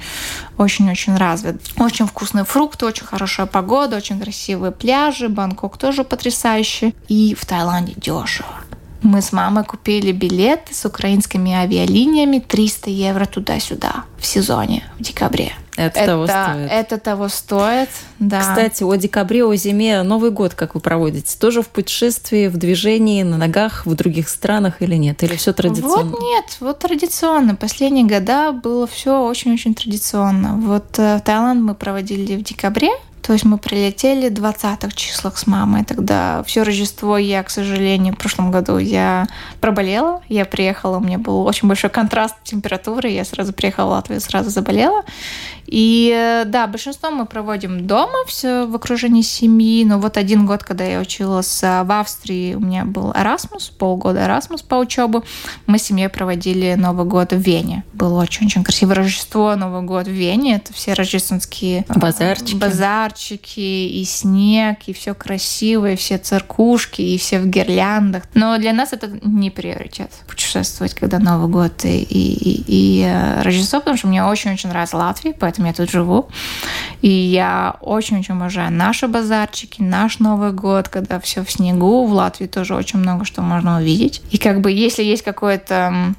очень-очень 0.58 1.16
развит. 1.16 1.60
Очень 1.78 2.06
вкусные 2.06 2.44
фрукты, 2.44 2.86
очень 2.86 3.06
хорошая 3.06 3.46
погода, 3.46 3.96
очень 3.96 4.20
красивые 4.20 4.72
пляжи, 4.72 5.28
Бангкок 5.28 5.78
тоже 5.78 6.04
потрясающий. 6.04 6.94
И 7.08 7.34
в 7.34 7.46
Таиланде 7.46 7.94
дешево. 7.96 8.64
Мы 9.04 9.20
с 9.20 9.32
мамой 9.32 9.64
купили 9.64 10.12
билеты 10.12 10.74
с 10.74 10.86
украинскими 10.86 11.52
авиалиниями 11.52 12.38
300 12.38 12.88
евро 12.88 13.26
туда-сюда 13.26 14.04
в 14.18 14.24
сезоне, 14.24 14.82
в 14.98 15.02
декабре. 15.02 15.52
Это, 15.76 16.00
это 16.00 16.06
того 16.06 16.26
стоит. 16.26 16.70
Это 16.70 16.98
того 16.98 17.28
стоит, 17.28 17.88
да. 18.18 18.40
Кстати, 18.40 18.82
о 18.82 18.94
декабре, 18.94 19.44
о 19.44 19.54
зиме, 19.56 20.02
Новый 20.02 20.30
год 20.30 20.54
как 20.54 20.74
вы 20.74 20.80
проводите? 20.80 21.36
Тоже 21.38 21.60
в 21.60 21.68
путешествии, 21.68 22.48
в 22.48 22.56
движении, 22.56 23.22
на 23.22 23.36
ногах, 23.36 23.84
в 23.84 23.94
других 23.94 24.30
странах 24.30 24.80
или 24.80 24.94
нет? 24.94 25.22
Или 25.22 25.36
все 25.36 25.52
традиционно? 25.52 26.10
Вот 26.10 26.20
нет, 26.22 26.56
вот 26.60 26.78
традиционно. 26.78 27.56
Последние 27.56 28.06
года 28.06 28.52
было 28.52 28.86
все 28.86 29.22
очень-очень 29.22 29.74
традиционно. 29.74 30.56
Вот 30.56 30.98
э, 30.98 31.18
в 31.18 31.20
Таиланд 31.20 31.60
мы 31.60 31.74
проводили 31.74 32.36
в 32.36 32.42
декабре, 32.42 32.90
то 33.26 33.32
есть 33.32 33.46
мы 33.46 33.56
прилетели 33.56 34.28
20-х 34.28 34.90
числах 34.94 35.38
с 35.38 35.46
мамой. 35.46 35.82
Тогда 35.82 36.42
все 36.42 36.62
Рождество 36.62 37.16
я, 37.16 37.42
к 37.42 37.48
сожалению, 37.48 38.12
в 38.12 38.18
прошлом 38.18 38.50
году 38.50 38.76
я 38.76 39.26
проболела. 39.60 40.20
Я 40.28 40.44
приехала, 40.44 40.98
у 40.98 41.00
меня 41.00 41.16
был 41.16 41.46
очень 41.46 41.66
большой 41.66 41.88
контраст 41.88 42.34
температуры. 42.44 43.08
Я 43.08 43.24
сразу 43.24 43.54
приехала 43.54 43.86
в 43.86 43.90
Латвию, 43.92 44.20
сразу 44.20 44.50
заболела. 44.50 45.04
И 45.66 46.12
э, 46.14 46.44
да, 46.44 46.66
большинство 46.66 47.10
мы 47.10 47.26
проводим 47.26 47.86
дома, 47.86 48.24
все 48.26 48.66
в 48.66 48.74
окружении 48.74 49.22
семьи. 49.22 49.84
Но 49.84 49.98
вот 49.98 50.16
один 50.16 50.46
год, 50.46 50.62
когда 50.62 50.84
я 50.84 51.00
училась 51.00 51.62
э, 51.62 51.82
в 51.82 51.92
Австрии, 51.92 52.54
у 52.54 52.60
меня 52.60 52.84
был 52.84 53.10
Erasmus, 53.12 53.72
полгода 53.76 54.20
Erasmus 54.20 54.64
по 54.66 54.76
учебу. 54.76 55.24
Мы 55.66 55.78
с 55.78 55.84
семьей 55.84 56.08
проводили 56.08 56.74
Новый 56.74 57.06
год 57.06 57.32
в 57.32 57.38
Вене. 57.38 57.84
Было 57.92 58.22
очень-очень 58.22 58.62
красиво. 58.62 58.94
Рождество, 58.94 59.56
Новый 59.56 59.82
год 59.82 60.06
в 60.06 60.10
Вене. 60.10 60.56
Это 60.56 60.72
все 60.72 60.92
рождественские 60.92 61.84
э, 61.88 61.98
базарчики. 61.98 62.56
базарчики 62.56 63.60
и 63.60 64.04
снег, 64.04 64.78
и 64.86 64.92
все 64.92 65.14
красиво, 65.14 65.92
и 65.92 65.96
все 65.96 66.18
церкушки, 66.18 67.02
и 67.02 67.18
все 67.18 67.40
в 67.40 67.46
гирляндах. 67.46 68.24
Но 68.34 68.58
для 68.58 68.72
нас 68.72 68.92
это 68.92 69.10
не 69.22 69.50
приоритет 69.50 70.10
путешествовать, 70.26 70.94
когда 70.94 71.18
Новый 71.18 71.48
год 71.48 71.84
и, 71.84 72.02
и, 72.02 72.32
и, 72.32 72.64
и 72.66 73.42
Рождество, 73.42 73.80
потому 73.80 73.96
что 73.96 74.08
мне 74.08 74.24
очень-очень 74.24 74.68
нравится 74.68 74.96
Латвия, 74.96 75.32
поэтому 75.32 75.53
поэтому 75.54 75.68
я 75.68 75.74
тут 75.74 75.90
живу. 75.90 76.28
И 77.02 77.08
я 77.08 77.76
очень-очень 77.80 78.34
обожаю 78.34 78.72
наши 78.72 79.06
базарчики, 79.08 79.82
наш 79.82 80.18
Новый 80.18 80.52
год, 80.52 80.88
когда 80.88 81.20
все 81.20 81.44
в 81.44 81.50
снегу. 81.50 82.06
В 82.06 82.12
Латвии 82.12 82.46
тоже 82.46 82.74
очень 82.74 82.98
много 82.98 83.24
что 83.24 83.42
можно 83.42 83.76
увидеть. 83.78 84.22
И 84.30 84.38
как 84.38 84.60
бы 84.60 84.72
если 84.72 85.02
есть 85.02 85.22
какое-то 85.22 86.14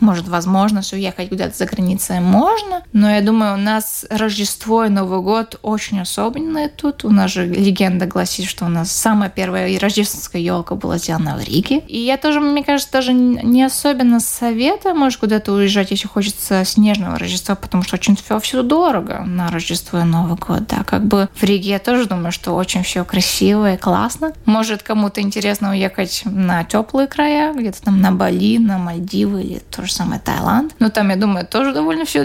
может, 0.00 0.28
возможность 0.28 0.92
уехать 0.92 1.28
куда-то 1.28 1.56
за 1.56 1.66
границей 1.66 2.20
можно, 2.20 2.82
но 2.92 3.10
я 3.10 3.20
думаю, 3.20 3.54
у 3.54 3.58
нас 3.58 4.04
Рождество 4.10 4.84
и 4.84 4.88
Новый 4.88 5.20
год 5.20 5.58
очень 5.62 6.00
особенные 6.00 6.68
тут. 6.68 7.04
У 7.04 7.10
нас 7.10 7.32
же 7.32 7.46
легенда 7.46 8.06
гласит, 8.06 8.46
что 8.46 8.64
у 8.64 8.68
нас 8.68 8.90
самая 8.92 9.30
первая 9.30 9.78
рождественская 9.78 10.40
елка 10.40 10.74
была 10.74 10.98
сделана 10.98 11.36
в 11.36 11.44
Риге. 11.44 11.78
И 11.88 11.98
я 11.98 12.16
тоже, 12.16 12.40
мне 12.40 12.64
кажется, 12.64 12.92
даже 12.92 13.12
не 13.12 13.62
особенно 13.62 14.20
советую, 14.20 14.94
может, 14.94 15.20
куда-то 15.20 15.52
уезжать, 15.52 15.90
если 15.90 16.08
хочется 16.08 16.64
снежного 16.64 17.18
Рождества, 17.18 17.54
потому 17.54 17.82
что 17.82 17.96
очень 17.96 18.16
все, 18.16 18.38
все 18.40 18.62
дорого 18.62 19.22
на 19.26 19.48
Рождество 19.48 20.00
и 20.00 20.04
Новый 20.04 20.36
год, 20.36 20.66
да, 20.68 20.84
как 20.84 21.04
бы 21.06 21.28
в 21.34 21.42
Риге 21.42 21.70
я 21.70 21.78
тоже 21.78 22.06
думаю, 22.06 22.32
что 22.32 22.54
очень 22.54 22.82
все 22.82 23.04
красиво 23.04 23.74
и 23.74 23.76
классно. 23.76 24.32
Может, 24.44 24.82
кому-то 24.82 25.20
интересно 25.20 25.70
уехать 25.70 26.22
на 26.24 26.64
теплые 26.64 27.06
края, 27.06 27.52
где-то 27.54 27.82
там 27.82 28.00
на 28.00 28.12
Бали, 28.12 28.58
на 28.58 28.78
Мальдивы 28.78 29.42
или 29.42 29.58
то 29.70 29.83
же 29.86 29.92
самое 29.92 30.20
Таиланд. 30.20 30.74
Но 30.78 30.90
там, 30.90 31.10
я 31.10 31.16
думаю, 31.16 31.46
тоже 31.46 31.72
довольно 31.72 32.04
все 32.04 32.24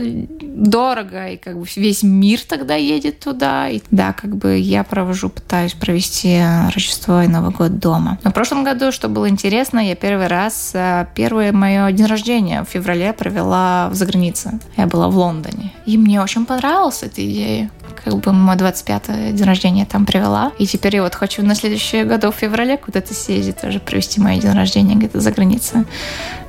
дорого, 0.59 1.29
и 1.29 1.37
как 1.37 1.57
бы 1.57 1.65
весь 1.75 2.03
мир 2.03 2.39
тогда 2.47 2.75
едет 2.75 3.19
туда. 3.19 3.69
И 3.69 3.81
да, 3.91 4.13
как 4.13 4.35
бы 4.35 4.57
я 4.57 4.83
провожу, 4.83 5.29
пытаюсь 5.29 5.73
провести 5.73 6.41
Рождество 6.73 7.21
и 7.21 7.27
Новый 7.27 7.51
год 7.51 7.79
дома. 7.79 8.19
Но 8.23 8.31
в 8.31 8.33
прошлом 8.33 8.63
году, 8.63 8.91
что 8.91 9.07
было 9.07 9.29
интересно, 9.29 9.79
я 9.79 9.95
первый 9.95 10.27
раз, 10.27 10.71
э, 10.73 11.07
первое 11.15 11.51
мое 11.51 11.91
день 11.91 12.05
рождения 12.05 12.63
в 12.63 12.69
феврале 12.69 13.13
провела 13.13 13.89
в 13.89 13.95
загранице. 13.95 14.59
Я 14.77 14.87
была 14.87 15.07
в 15.07 15.17
Лондоне. 15.17 15.71
И 15.85 15.97
мне 15.97 16.21
очень 16.21 16.45
понравилась 16.45 17.03
эта 17.03 17.25
идея 17.25 17.69
как 18.03 18.17
бы 18.19 18.31
мой 18.31 18.55
25-й 18.55 19.33
день 19.33 19.45
рождения 19.45 19.85
там 19.85 20.05
привела. 20.05 20.51
И 20.57 20.65
теперь 20.65 20.95
я 20.95 21.03
вот 21.03 21.15
хочу 21.15 21.43
на 21.43 21.55
следующий 21.55 22.03
год 22.03 22.23
в 22.23 22.31
феврале 22.31 22.77
куда-то 22.77 23.13
съездить, 23.13 23.59
тоже 23.59 23.79
провести 23.79 24.21
мой 24.21 24.37
день 24.37 24.53
рождения 24.53 24.95
где-то 24.95 25.19
за 25.19 25.31
границей 25.31 25.85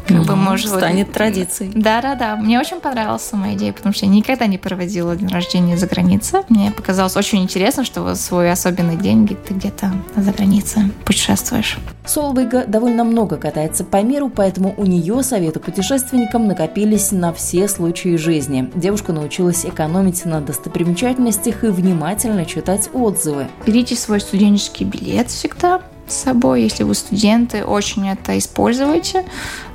как 0.06 0.24
бы 0.24 0.36
может 0.36 0.68
станет 0.68 1.06
вот... 1.08 1.14
традицией. 1.14 1.72
Да, 1.74 2.00
да, 2.00 2.14
да. 2.14 2.36
Мне 2.36 2.58
очень 2.58 2.80
понравилась 2.80 3.22
сама 3.22 3.54
идея, 3.54 3.72
потому 3.72 3.94
что 3.94 3.99
я 4.02 4.08
никогда 4.08 4.46
не 4.46 4.58
проводила 4.58 5.16
день 5.16 5.28
рождения 5.28 5.76
за 5.76 5.86
границей. 5.86 6.40
Мне 6.48 6.70
показалось 6.70 7.16
очень 7.16 7.42
интересно, 7.42 7.84
что 7.84 8.02
в 8.02 8.14
свой 8.16 8.50
особенный 8.50 8.96
день 8.96 9.26
ты 9.28 9.54
где-то 9.54 9.92
за 10.16 10.32
границей 10.32 10.82
путешествуешь. 11.04 11.78
Солвейга 12.06 12.64
довольно 12.66 13.04
много 13.04 13.36
катается 13.36 13.84
по 13.84 14.02
миру, 14.02 14.30
поэтому 14.34 14.74
у 14.76 14.84
нее 14.84 15.22
советы 15.22 15.60
путешественникам 15.60 16.46
накопились 16.46 17.12
на 17.12 17.32
все 17.32 17.68
случаи 17.68 18.16
жизни. 18.16 18.70
Девушка 18.74 19.12
научилась 19.12 19.64
экономить 19.64 20.24
на 20.24 20.40
достопримечательностях 20.40 21.64
и 21.64 21.68
внимательно 21.68 22.44
читать 22.44 22.90
отзывы. 22.92 23.46
Берите 23.66 23.96
свой 23.96 24.20
студенческий 24.20 24.86
билет 24.86 25.30
всегда 25.30 25.82
с 26.10 26.16
собой, 26.16 26.62
если 26.62 26.82
вы 26.82 26.94
студенты, 26.94 27.64
очень 27.64 28.08
это 28.08 28.36
используйте. 28.36 29.24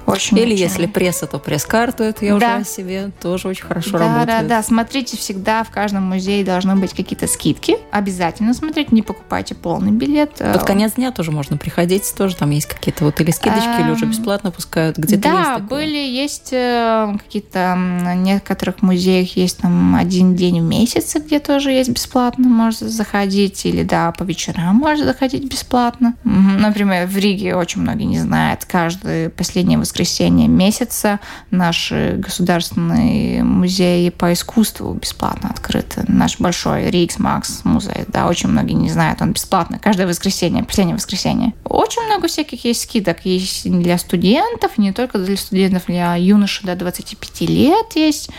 Очень 0.06 0.38
Или 0.38 0.54
очень. 0.54 0.64
если 0.64 0.86
пресса, 0.86 1.26
то 1.26 1.40
пресс-карту, 1.40 2.04
это 2.04 2.26
я 2.26 2.38
Да. 2.38 2.58
уже 2.58 2.66
себе 2.66 3.12
тоже 3.22 3.48
очень 3.48 3.64
хорошо 3.66 3.92
Да, 3.94 4.00
работает. 4.00 4.28
да, 4.28 4.42
да. 4.58 4.64
Смотрите, 4.64 5.18
всегда 5.18 5.64
в 5.64 5.72
каждом 5.72 6.04
музее 6.04 6.46
должны 6.46 6.76
быть 6.76 6.94
какие-то 6.94 7.26
скидки. 7.28 7.78
Обязательно 7.92 8.54
смотрите, 8.54 8.90
не 8.92 9.02
покупайте 9.02 9.56
полный 9.56 9.92
билет. 9.92 10.34
Э, 10.40 10.54
Под 10.54 10.64
конец 10.64 10.94
дня 10.94 11.12
тоже 11.12 11.32
можно 11.32 11.58
приходить, 11.58 12.14
тоже 12.16 12.36
там 12.36 12.52
есть 12.52 12.68
какие-то 12.68 13.04
вот 13.04 13.20
или 13.20 13.32
скидочки, 13.32 13.82
или 13.82 13.90
уже 13.90 14.06
Эм, 14.06 14.12
бесплатно 14.12 14.52
пускают, 14.52 14.98
где-то 14.98 15.28
есть 15.28 15.42
Да, 15.44 15.56
такое. 15.60 15.80
были, 15.80 15.98
есть 15.98 16.50
э, 16.52 17.16
какие-то 17.24 17.74
на 17.76 18.14
некоторых 18.14 18.84
музеях 18.84 19.36
есть 19.36 19.58
там 19.58 19.96
один 19.96 20.36
день 20.36 20.62
в 20.62 20.64
месяц, 20.66 21.16
где 21.16 21.40
тоже 21.40 21.72
есть 21.72 21.90
бесплатно, 21.90 22.48
можно 22.48 22.88
заходить, 22.90 23.66
или 23.66 23.82
да, 23.84 24.12
по 24.12 24.24
вечерам 24.24 24.76
можно 24.76 25.06
заходить 25.06 25.46
бесплатно. 25.50 26.14
Например, 26.24 27.08
в 27.08 27.18
Риге 27.18 27.56
очень 27.56 27.82
многие 27.82 28.04
не 28.06 28.20
знают, 28.20 28.66
каждое 28.66 29.30
последнее 29.30 29.80
воскресенье 29.80 29.95
месяца 30.04 31.20
наши 31.52 32.16
государственные 32.18 33.44
музеи 33.44 34.10
по 34.10 34.34
искусству 34.34 34.94
бесплатно 34.94 35.50
открыты. 35.50 36.04
Наш 36.08 36.40
большой 36.40 36.90
Рикс 36.90 37.20
Макс 37.20 37.62
музей, 37.64 38.06
да, 38.08 38.28
очень 38.28 38.50
многие 38.50 38.74
не 38.74 38.90
знают, 38.90 39.22
он 39.22 39.34
бесплатно, 39.34 39.80
каждое 39.80 40.08
воскресенье, 40.08 40.64
последнее 40.64 40.96
воскресенье. 40.96 41.54
Очень 41.64 42.04
много 42.04 42.28
всяких 42.28 42.66
есть 42.66 42.84
скидок, 42.84 43.26
есть 43.26 43.70
для 43.70 43.98
студентов, 43.98 44.78
не 44.78 44.92
только 44.92 45.18
для 45.18 45.38
студентов, 45.38 45.84
для 45.88 46.16
юношей 46.16 46.66
до 46.66 46.76
25 46.76 47.42
лет 47.42 47.96
есть. 47.96 48.30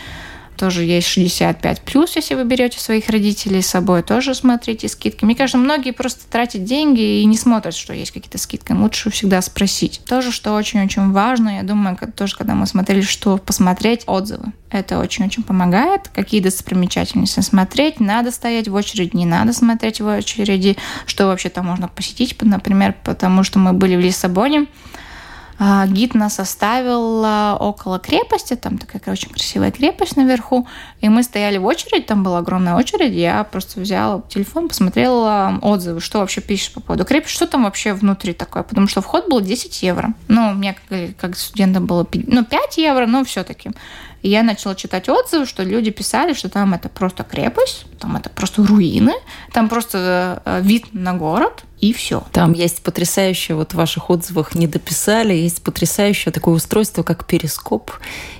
Тоже 0.57 0.83
есть 0.83 1.07
65 1.07 1.81
плюс, 1.81 2.15
если 2.15 2.33
вы 2.33 2.43
берете 2.43 2.79
своих 2.79 3.09
родителей 3.09 3.61
с 3.61 3.67
собой, 3.67 4.01
тоже 4.01 4.33
смотрите 4.33 4.87
скидки. 4.87 5.23
Мне 5.23 5.35
кажется, 5.35 5.57
многие 5.57 5.91
просто 5.91 6.25
тратят 6.29 6.63
деньги 6.63 7.21
и 7.21 7.25
не 7.25 7.37
смотрят, 7.37 7.75
что 7.75 7.93
есть 7.93 8.11
какие-то 8.11 8.39
скидки. 8.39 8.71
Лучше 8.71 9.11
всегда 9.11 9.41
спросить. 9.41 10.01
Тоже, 10.05 10.31
что 10.31 10.53
очень-очень 10.53 11.11
важно, 11.11 11.57
я 11.57 11.63
думаю, 11.63 11.97
тоже, 12.15 12.35
когда 12.35 12.55
мы 12.55 12.65
смотрели, 12.65 13.01
что 13.01 13.37
посмотреть, 13.37 14.03
отзывы. 14.07 14.51
Это 14.71 14.99
очень-очень 14.99 15.43
помогает. 15.43 16.09
Какие 16.09 16.41
достопримечательности 16.41 17.39
смотреть, 17.41 17.99
надо 17.99 18.31
стоять 18.31 18.67
в 18.67 18.73
очереди, 18.73 19.15
не 19.15 19.25
надо 19.25 19.53
смотреть 19.53 20.01
в 20.01 20.07
очереди, 20.07 20.75
что 21.05 21.27
вообще 21.27 21.49
там 21.49 21.67
можно 21.67 21.87
посетить, 21.87 22.35
например, 22.41 22.95
потому 23.03 23.43
что 23.43 23.59
мы 23.59 23.73
были 23.73 23.95
в 23.95 23.99
Лиссабоне, 23.99 24.65
Гид 25.59 26.13
нас 26.13 26.39
оставил 26.39 27.23
а, 27.25 27.57
около 27.59 27.97
крепости, 27.97 28.55
там 28.55 28.77
такая 28.77 29.01
очень 29.11 29.29
красивая 29.29 29.71
крепость 29.71 30.15
наверху, 30.15 30.67
и 31.01 31.09
мы 31.09 31.23
стояли 31.23 31.57
в 31.57 31.65
очередь, 31.65 32.05
там 32.05 32.23
была 32.23 32.39
огромная 32.39 32.75
очередь, 32.75 33.13
я 33.13 33.43
просто 33.43 33.79
взяла 33.79 34.21
телефон, 34.29 34.67
посмотрела 34.67 35.57
отзывы, 35.63 35.99
что 35.99 36.19
вообще 36.19 36.41
пишешь 36.41 36.73
по 36.73 36.79
поводу 36.79 37.05
крепости, 37.05 37.35
что 37.35 37.47
там 37.47 37.63
вообще 37.63 37.93
внутри 37.93 38.33
такое, 38.33 38.61
потому 38.61 38.87
что 38.87 39.01
вход 39.01 39.29
был 39.29 39.41
10 39.41 39.81
евро. 39.81 40.13
Ну, 40.27 40.51
у 40.51 40.53
меня 40.53 40.75
как, 40.89 41.17
как 41.17 41.37
студентам 41.37 41.87
было 41.87 42.05
пи- 42.05 42.25
ну, 42.27 42.45
5 42.45 42.77
евро, 42.77 43.07
но 43.07 43.23
все-таки. 43.25 43.71
Я 44.23 44.43
начала 44.43 44.75
читать 44.75 45.09
отзывы, 45.09 45.45
что 45.45 45.63
люди 45.63 45.89
писали, 45.91 46.33
что 46.33 46.49
там 46.49 46.73
это 46.73 46.89
просто 46.89 47.23
крепость, 47.23 47.85
там 47.99 48.15
это 48.15 48.29
просто 48.29 48.63
руины, 48.63 49.13
там 49.53 49.69
просто 49.69 50.41
э, 50.45 50.61
вид 50.61 50.93
на 50.93 51.13
город, 51.13 51.63
и 51.79 51.93
все. 51.93 52.23
Там 52.31 52.53
есть 52.53 52.81
потрясающее, 52.81 53.55
вот 53.55 53.71
в 53.71 53.75
ваших 53.75 54.09
отзывах 54.09 54.55
не 54.55 54.67
дописали, 54.67 55.33
есть 55.33 55.61
потрясающее 55.61 56.31
такое 56.31 56.55
устройство, 56.55 57.03
как 57.03 57.25
перископ. 57.25 57.91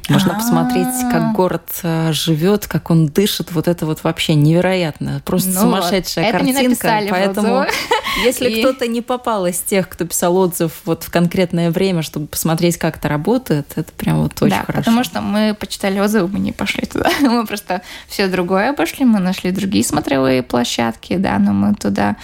Можно 0.09 0.31
А-а-а. 0.31 0.39
посмотреть, 0.39 0.87
как 1.11 1.33
город 1.33 1.67
э, 1.83 2.11
живет, 2.13 2.67
как 2.67 2.89
он 2.89 3.07
дышит. 3.07 3.51
Вот 3.51 3.67
это 3.67 3.85
вот 3.85 4.03
вообще 4.03 4.35
невероятно. 4.35 5.21
Просто 5.25 5.49
Ну 5.49 5.61
сумасшедшая 5.61 6.25
вот, 6.25 6.35
это 6.35 6.43
не 6.45 6.53
картинка. 6.53 6.69
написали 6.87 7.09
Поэтому, 7.09 7.65
если 8.23 8.49
И- 8.49 8.61
кто-то 8.61 8.87
не 8.87 9.01
попал 9.01 9.45
из 9.47 9.59
тех, 9.59 9.89
кто 9.89 10.05
писал 10.05 10.35
отзыв 10.37 10.71
вот 10.85 11.03
в 11.03 11.11
конкретное 11.11 11.71
время, 11.71 12.01
чтобы 12.03 12.27
посмотреть, 12.27 12.77
как 12.77 12.97
это 12.97 13.09
работает, 13.09 13.67
это 13.75 13.91
прям 13.93 14.21
вот 14.23 14.33
очень 14.41 14.55
да, 14.55 14.63
хорошо. 14.63 14.79
потому 14.85 15.03
что 15.03 15.21
мы 15.21 15.53
почитали 15.59 15.99
отзывы, 15.99 16.27
мы 16.29 16.39
не 16.39 16.51
пошли 16.51 16.85
туда. 16.85 17.09
Мы 17.21 17.45
просто 17.45 17.81
все 18.07 18.27
другое 18.27 18.69
обошли, 18.71 19.05
мы 19.05 19.19
нашли 19.19 19.51
другие 19.51 19.83
смотровые 19.83 20.41
площадки, 20.43 21.17
да, 21.17 21.37
но 21.39 21.51
мы 21.53 21.75
туда 21.75 22.15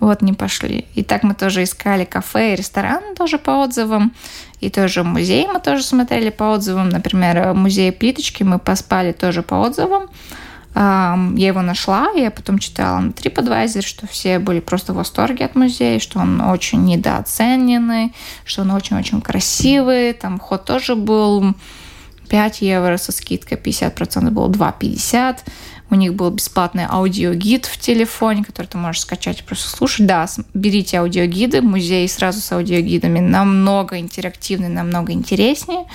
вот 0.00 0.22
не 0.22 0.32
пошли. 0.32 0.86
И 0.94 1.02
так 1.02 1.22
мы 1.22 1.34
тоже 1.34 1.62
искали 1.62 2.04
кафе 2.04 2.52
и 2.52 2.56
ресторан 2.56 3.14
тоже 3.16 3.38
по 3.38 3.62
отзывам. 3.62 4.12
И 4.60 4.70
тоже 4.70 5.04
музей 5.04 5.46
мы 5.46 5.60
тоже 5.60 5.82
смотрели 5.82 6.30
по 6.30 6.44
отзывам. 6.52 6.88
Например, 6.88 7.54
музей 7.54 7.92
плиточки 7.92 8.42
мы 8.42 8.58
поспали 8.58 9.12
тоже 9.12 9.42
по 9.42 9.54
отзывам. 9.54 10.08
Ам, 10.74 11.34
Я 11.36 11.48
его 11.48 11.62
нашла, 11.62 12.10
я 12.14 12.30
потом 12.30 12.58
читала 12.58 13.00
на 13.00 13.10
TripAdvisor, 13.10 13.82
что 13.82 14.06
все 14.06 14.38
были 14.38 14.60
просто 14.60 14.92
в 14.92 14.96
восторге 14.96 15.44
от 15.46 15.54
музея, 15.54 15.98
что 15.98 16.20
он 16.20 16.40
очень 16.40 16.84
недооцененный, 16.84 18.12
что 18.44 18.62
он 18.62 18.70
очень-очень 18.70 19.20
красивый. 19.20 20.12
Там 20.12 20.38
вход 20.38 20.64
тоже 20.64 20.94
был 20.94 21.54
5 22.28 22.60
евро 22.60 22.96
со 22.96 23.12
скидкой, 23.12 23.58
50% 23.58 24.30
было 24.30 24.48
2,50. 24.48 25.38
У 25.90 25.94
них 25.94 26.14
был 26.14 26.30
бесплатный 26.30 26.84
аудиогид 26.86 27.66
в 27.66 27.78
телефоне, 27.78 28.44
который 28.44 28.66
ты 28.66 28.76
можешь 28.76 29.02
скачать 29.02 29.40
и 29.40 29.42
просто 29.42 29.68
слушать. 29.70 30.06
Да, 30.06 30.26
берите 30.52 30.98
аудиогиды, 30.98 31.62
музей 31.62 32.08
сразу 32.08 32.40
с 32.40 32.52
аудиогидами 32.52 33.20
намного 33.20 33.98
интерактивный, 33.98 34.68
намного 34.68 35.12
интереснее, 35.12 35.86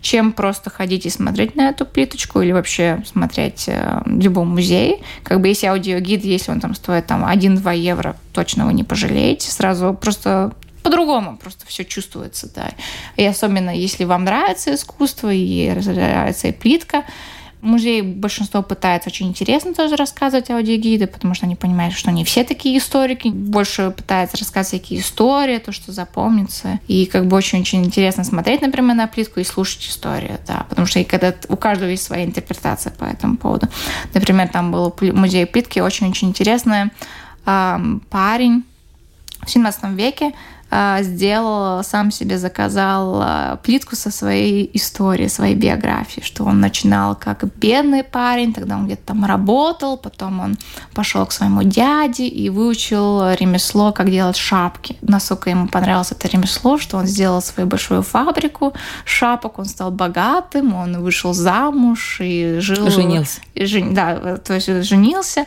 чем 0.00 0.32
просто 0.32 0.70
ходить 0.70 1.06
и 1.06 1.10
смотреть 1.10 1.54
на 1.54 1.68
эту 1.68 1.84
плиточку 1.84 2.40
или 2.40 2.52
вообще 2.52 3.02
смотреть 3.06 3.64
э, 3.68 4.02
в 4.06 4.18
любом 4.20 4.48
музее. 4.48 5.00
Как 5.22 5.40
бы 5.40 5.48
если 5.48 5.66
аудиогид, 5.66 6.24
если 6.24 6.50
он 6.50 6.60
там 6.60 6.74
стоит 6.74 7.06
там 7.06 7.24
1-2 7.24 7.76
евро, 7.76 8.16
точно 8.32 8.66
вы 8.66 8.72
не 8.72 8.84
пожалеете. 8.84 9.50
Сразу 9.50 9.92
просто 9.92 10.52
по-другому 10.82 11.36
просто 11.36 11.66
все 11.66 11.84
чувствуется, 11.84 12.50
да. 12.52 12.70
И 13.16 13.24
особенно, 13.24 13.70
если 13.70 14.04
вам 14.04 14.24
нравится 14.24 14.74
искусство 14.74 15.32
и 15.32 15.70
нравится 15.70 16.48
и 16.48 16.52
плитка, 16.52 17.04
Музей 17.62 18.02
большинство 18.02 18.60
пытается 18.60 19.08
очень 19.08 19.28
интересно 19.28 19.72
тоже 19.72 19.94
рассказывать 19.94 20.50
аудиогиды, 20.50 21.06
потому 21.06 21.34
что 21.34 21.46
они 21.46 21.54
понимают, 21.54 21.94
что 21.94 22.10
не 22.10 22.24
все 22.24 22.42
такие 22.42 22.76
историки. 22.76 23.28
Больше 23.28 23.92
пытаются 23.96 24.36
рассказывать 24.36 24.82
какие 24.82 24.98
истории, 24.98 25.58
то, 25.58 25.70
что 25.70 25.92
запомнится. 25.92 26.80
И 26.88 27.06
как 27.06 27.26
бы 27.28 27.36
очень-очень 27.36 27.84
интересно 27.84 28.24
смотреть, 28.24 28.62
например, 28.62 28.96
на 28.96 29.06
плитку 29.06 29.38
и 29.38 29.44
слушать 29.44 29.86
историю, 29.86 30.40
да. 30.44 30.66
Потому 30.68 30.88
что 30.88 30.98
и 30.98 31.04
когда 31.04 31.32
у 31.48 31.56
каждого 31.56 31.88
есть 31.88 32.02
своя 32.02 32.24
интерпретация 32.24 32.92
по 32.92 33.04
этому 33.04 33.36
поводу. 33.36 33.68
Например, 34.12 34.48
там 34.48 34.72
был 34.72 34.92
музей 35.00 35.46
плитки, 35.46 35.78
очень-очень 35.78 36.30
интересный 36.30 36.90
парень 37.44 38.64
в 39.40 39.50
17 39.50 39.84
веке 39.90 40.32
сделал, 41.02 41.84
сам 41.84 42.10
себе 42.10 42.38
заказал 42.38 43.20
а, 43.22 43.56
плитку 43.62 43.94
со 43.94 44.10
своей 44.10 44.70
историей, 44.72 45.28
своей 45.28 45.54
биографией, 45.54 46.24
что 46.24 46.44
он 46.44 46.60
начинал 46.60 47.14
как 47.14 47.44
бедный 47.56 48.02
парень, 48.02 48.54
тогда 48.54 48.76
он 48.76 48.86
где-то 48.86 49.02
там 49.08 49.24
работал, 49.24 49.98
потом 49.98 50.40
он 50.40 50.56
пошел 50.94 51.26
к 51.26 51.32
своему 51.32 51.62
дяде 51.62 52.26
и 52.26 52.48
выучил 52.48 53.32
ремесло, 53.34 53.92
как 53.92 54.10
делать 54.10 54.36
шапки. 54.36 54.96
Насколько 55.02 55.50
ему 55.50 55.68
понравилось 55.68 56.12
это 56.12 56.26
ремесло, 56.28 56.78
что 56.78 56.96
он 56.96 57.06
сделал 57.06 57.42
свою 57.42 57.68
большую 57.68 58.02
фабрику 58.02 58.72
шапок, 59.04 59.58
он 59.58 59.66
стал 59.66 59.90
богатым, 59.90 60.74
он 60.74 61.02
вышел 61.02 61.34
замуж 61.34 62.18
и 62.20 62.58
жил... 62.60 62.88
Женился. 62.88 63.40
и 63.54 63.66
жен- 63.66 63.92
Да, 63.94 64.38
то 64.38 64.54
есть 64.54 64.68
женился 64.88 65.44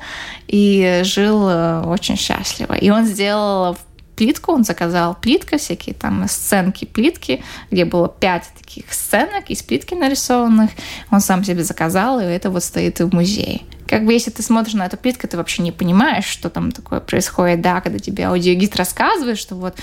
и 0.47 1.01
жил 1.03 1.47
э, 1.49 1.81
очень 1.85 2.15
счастливо. 2.15 2.73
И 2.73 2.89
он 2.91 3.05
сделал 3.05 3.75
плитку, 4.15 4.53
он 4.53 4.63
заказал 4.63 5.15
плитка, 5.15 5.57
всякие 5.57 5.95
там 5.95 6.27
сценки 6.27 6.85
плитки, 6.85 7.43
где 7.71 7.85
было 7.85 8.07
пять 8.07 8.49
таких 8.57 8.91
сценок 8.93 9.49
из 9.49 9.61
плитки 9.61 9.93
нарисованных. 9.93 10.71
Он 11.11 11.19
сам 11.19 11.43
себе 11.43 11.63
заказал, 11.63 12.19
и 12.19 12.23
это 12.23 12.49
вот 12.49 12.63
стоит 12.63 12.99
в 12.99 13.13
музее. 13.13 13.61
Как 13.87 14.03
бы 14.03 14.13
если 14.13 14.31
ты 14.31 14.41
смотришь 14.41 14.73
на 14.73 14.85
эту 14.85 14.97
плитку, 14.97 15.27
ты 15.27 15.37
вообще 15.37 15.61
не 15.61 15.71
понимаешь, 15.71 16.25
что 16.25 16.49
там 16.49 16.71
такое 16.71 16.99
происходит, 16.99 17.61
да, 17.61 17.81
когда 17.81 17.99
тебе 17.99 18.25
аудиогид 18.25 18.75
рассказывает, 18.75 19.37
что 19.37 19.55
вот 19.55 19.75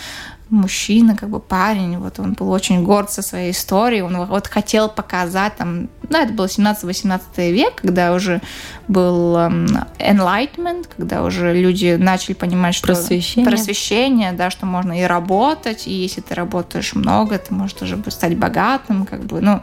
мужчина, 0.51 1.17
как 1.17 1.31
бы 1.31 1.41
парень, 1.41 1.99
вот 1.99 2.19
он 2.19 2.35
был 2.35 2.51
очень 2.51 2.83
горд 2.85 3.11
со 3.11 3.23
своей 3.23 3.53
историей, 3.53 4.03
он 4.03 4.25
вот 4.27 4.47
хотел 4.49 4.89
показать 4.89 5.57
там, 5.57 5.89
ну, 6.13 6.19
это 6.19 6.33
был 6.33 6.45
17-18 6.45 7.51
век, 7.53 7.77
когда 7.77 8.13
уже 8.13 8.41
был 8.87 9.37
эм, 9.37 9.67
enlightenment, 9.99 10.87
когда 10.95 11.23
уже 11.25 11.55
люди 11.55 11.97
начали 11.99 12.35
понимать, 12.35 12.75
что 12.75 12.89
Просвещение. 12.89 13.51
просвещение, 13.51 14.33
да, 14.33 14.51
что 14.51 14.67
можно 14.67 15.01
и 15.01 15.05
работать, 15.05 15.87
и 15.87 15.93
если 15.93 16.21
ты 16.21 16.35
работаешь 16.35 16.95
много, 16.95 17.39
ты 17.39 17.55
можешь 17.55 17.75
тоже 17.75 17.99
стать 18.09 18.37
богатым, 18.37 19.07
как 19.07 19.25
бы, 19.25 19.41
ну, 19.41 19.63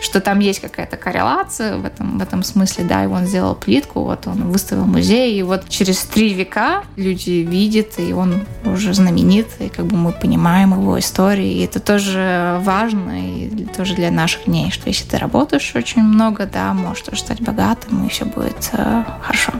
что 0.00 0.20
там 0.20 0.38
есть 0.38 0.60
какая-то 0.60 0.96
коррелация 0.96 1.76
в 1.76 1.84
этом, 1.84 2.18
в 2.18 2.22
этом 2.22 2.44
смысле, 2.44 2.84
да, 2.84 3.04
и 3.04 3.06
он 3.06 3.26
сделал 3.26 3.54
плитку, 3.54 4.04
вот 4.04 4.26
он 4.26 4.50
выставил 4.50 4.84
музей, 4.84 5.38
и 5.38 5.42
вот 5.42 5.68
через 5.68 5.98
три 6.04 6.34
века 6.34 6.84
люди 6.96 7.30
видят, 7.30 7.98
и 7.98 8.12
он 8.12 8.44
уже 8.64 8.94
знаменит, 8.94 9.48
и 9.58 9.68
как 9.68 9.86
бы 9.86 9.96
мы 9.96 10.12
понимаем 10.12 10.72
его 10.72 10.98
историю, 10.98 11.46
и 11.46 11.64
это 11.64 11.80
тоже 11.80 12.60
важно, 12.62 13.28
и 13.28 13.66
тоже 13.76 13.94
для 13.94 14.10
наших 14.10 14.44
дней, 14.44 14.70
что 14.70 14.88
если 14.88 15.08
ты 15.08 15.18
работаешь 15.18 15.72
очень 15.80 16.02
много, 16.02 16.46
да, 16.46 16.74
можешь 16.74 17.04
тоже 17.04 17.22
стать 17.22 17.40
богатым, 17.40 18.06
и 18.06 18.10
все 18.10 18.26
будет 18.26 18.70
э, 18.72 19.02
хорошо. 19.22 19.52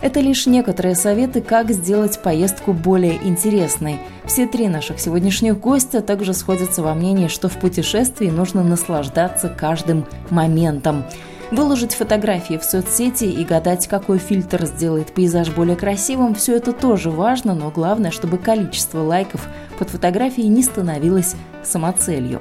Это 0.00 0.20
лишь 0.20 0.46
некоторые 0.46 0.94
советы, 0.94 1.42
как 1.42 1.70
сделать 1.70 2.20
поездку 2.22 2.72
более 2.72 3.16
интересной. 3.26 3.98
Все 4.24 4.46
три 4.46 4.68
наших 4.68 5.00
сегодняшних 5.00 5.58
гостя 5.58 6.00
также 6.00 6.32
сходятся 6.32 6.82
во 6.82 6.94
мнении, 6.94 7.28
что 7.28 7.48
в 7.48 7.58
путешествии 7.58 8.30
нужно 8.30 8.62
наслаждаться 8.62 9.48
каждым 9.48 10.06
моментом. 10.30 11.04
Выложить 11.50 11.94
фотографии 11.94 12.56
в 12.56 12.64
соцсети 12.64 13.24
и 13.24 13.44
гадать, 13.44 13.86
какой 13.86 14.18
фильтр 14.18 14.64
сделает 14.66 15.12
пейзаж 15.12 15.50
более 15.50 15.76
красивым, 15.76 16.34
все 16.34 16.56
это 16.56 16.72
тоже 16.72 17.10
важно, 17.10 17.54
но 17.54 17.70
главное, 17.70 18.10
чтобы 18.10 18.38
количество 18.38 19.00
лайков 19.00 19.46
под 19.78 19.90
фотографией 19.90 20.48
не 20.48 20.62
становилось 20.62 21.36
самоцелью. 21.62 22.40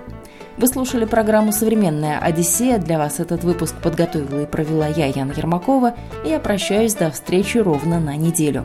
Вы 0.57 0.67
слушали 0.67 1.03
программу 1.03 1.51
«Современная 1.51 2.17
Одиссея». 2.17 2.77
Для 2.77 2.97
вас 2.97 3.19
этот 3.19 3.43
выпуск 3.43 3.75
подготовила 3.83 4.43
и 4.43 4.45
провела 4.45 4.87
я, 4.87 5.07
Яна 5.07 5.33
Ермакова. 5.33 5.95
Я 6.23 6.39
прощаюсь 6.39 6.93
до 6.93 7.11
встречи 7.11 7.57
ровно 7.57 7.99
на 7.99 8.15
неделю. 8.15 8.63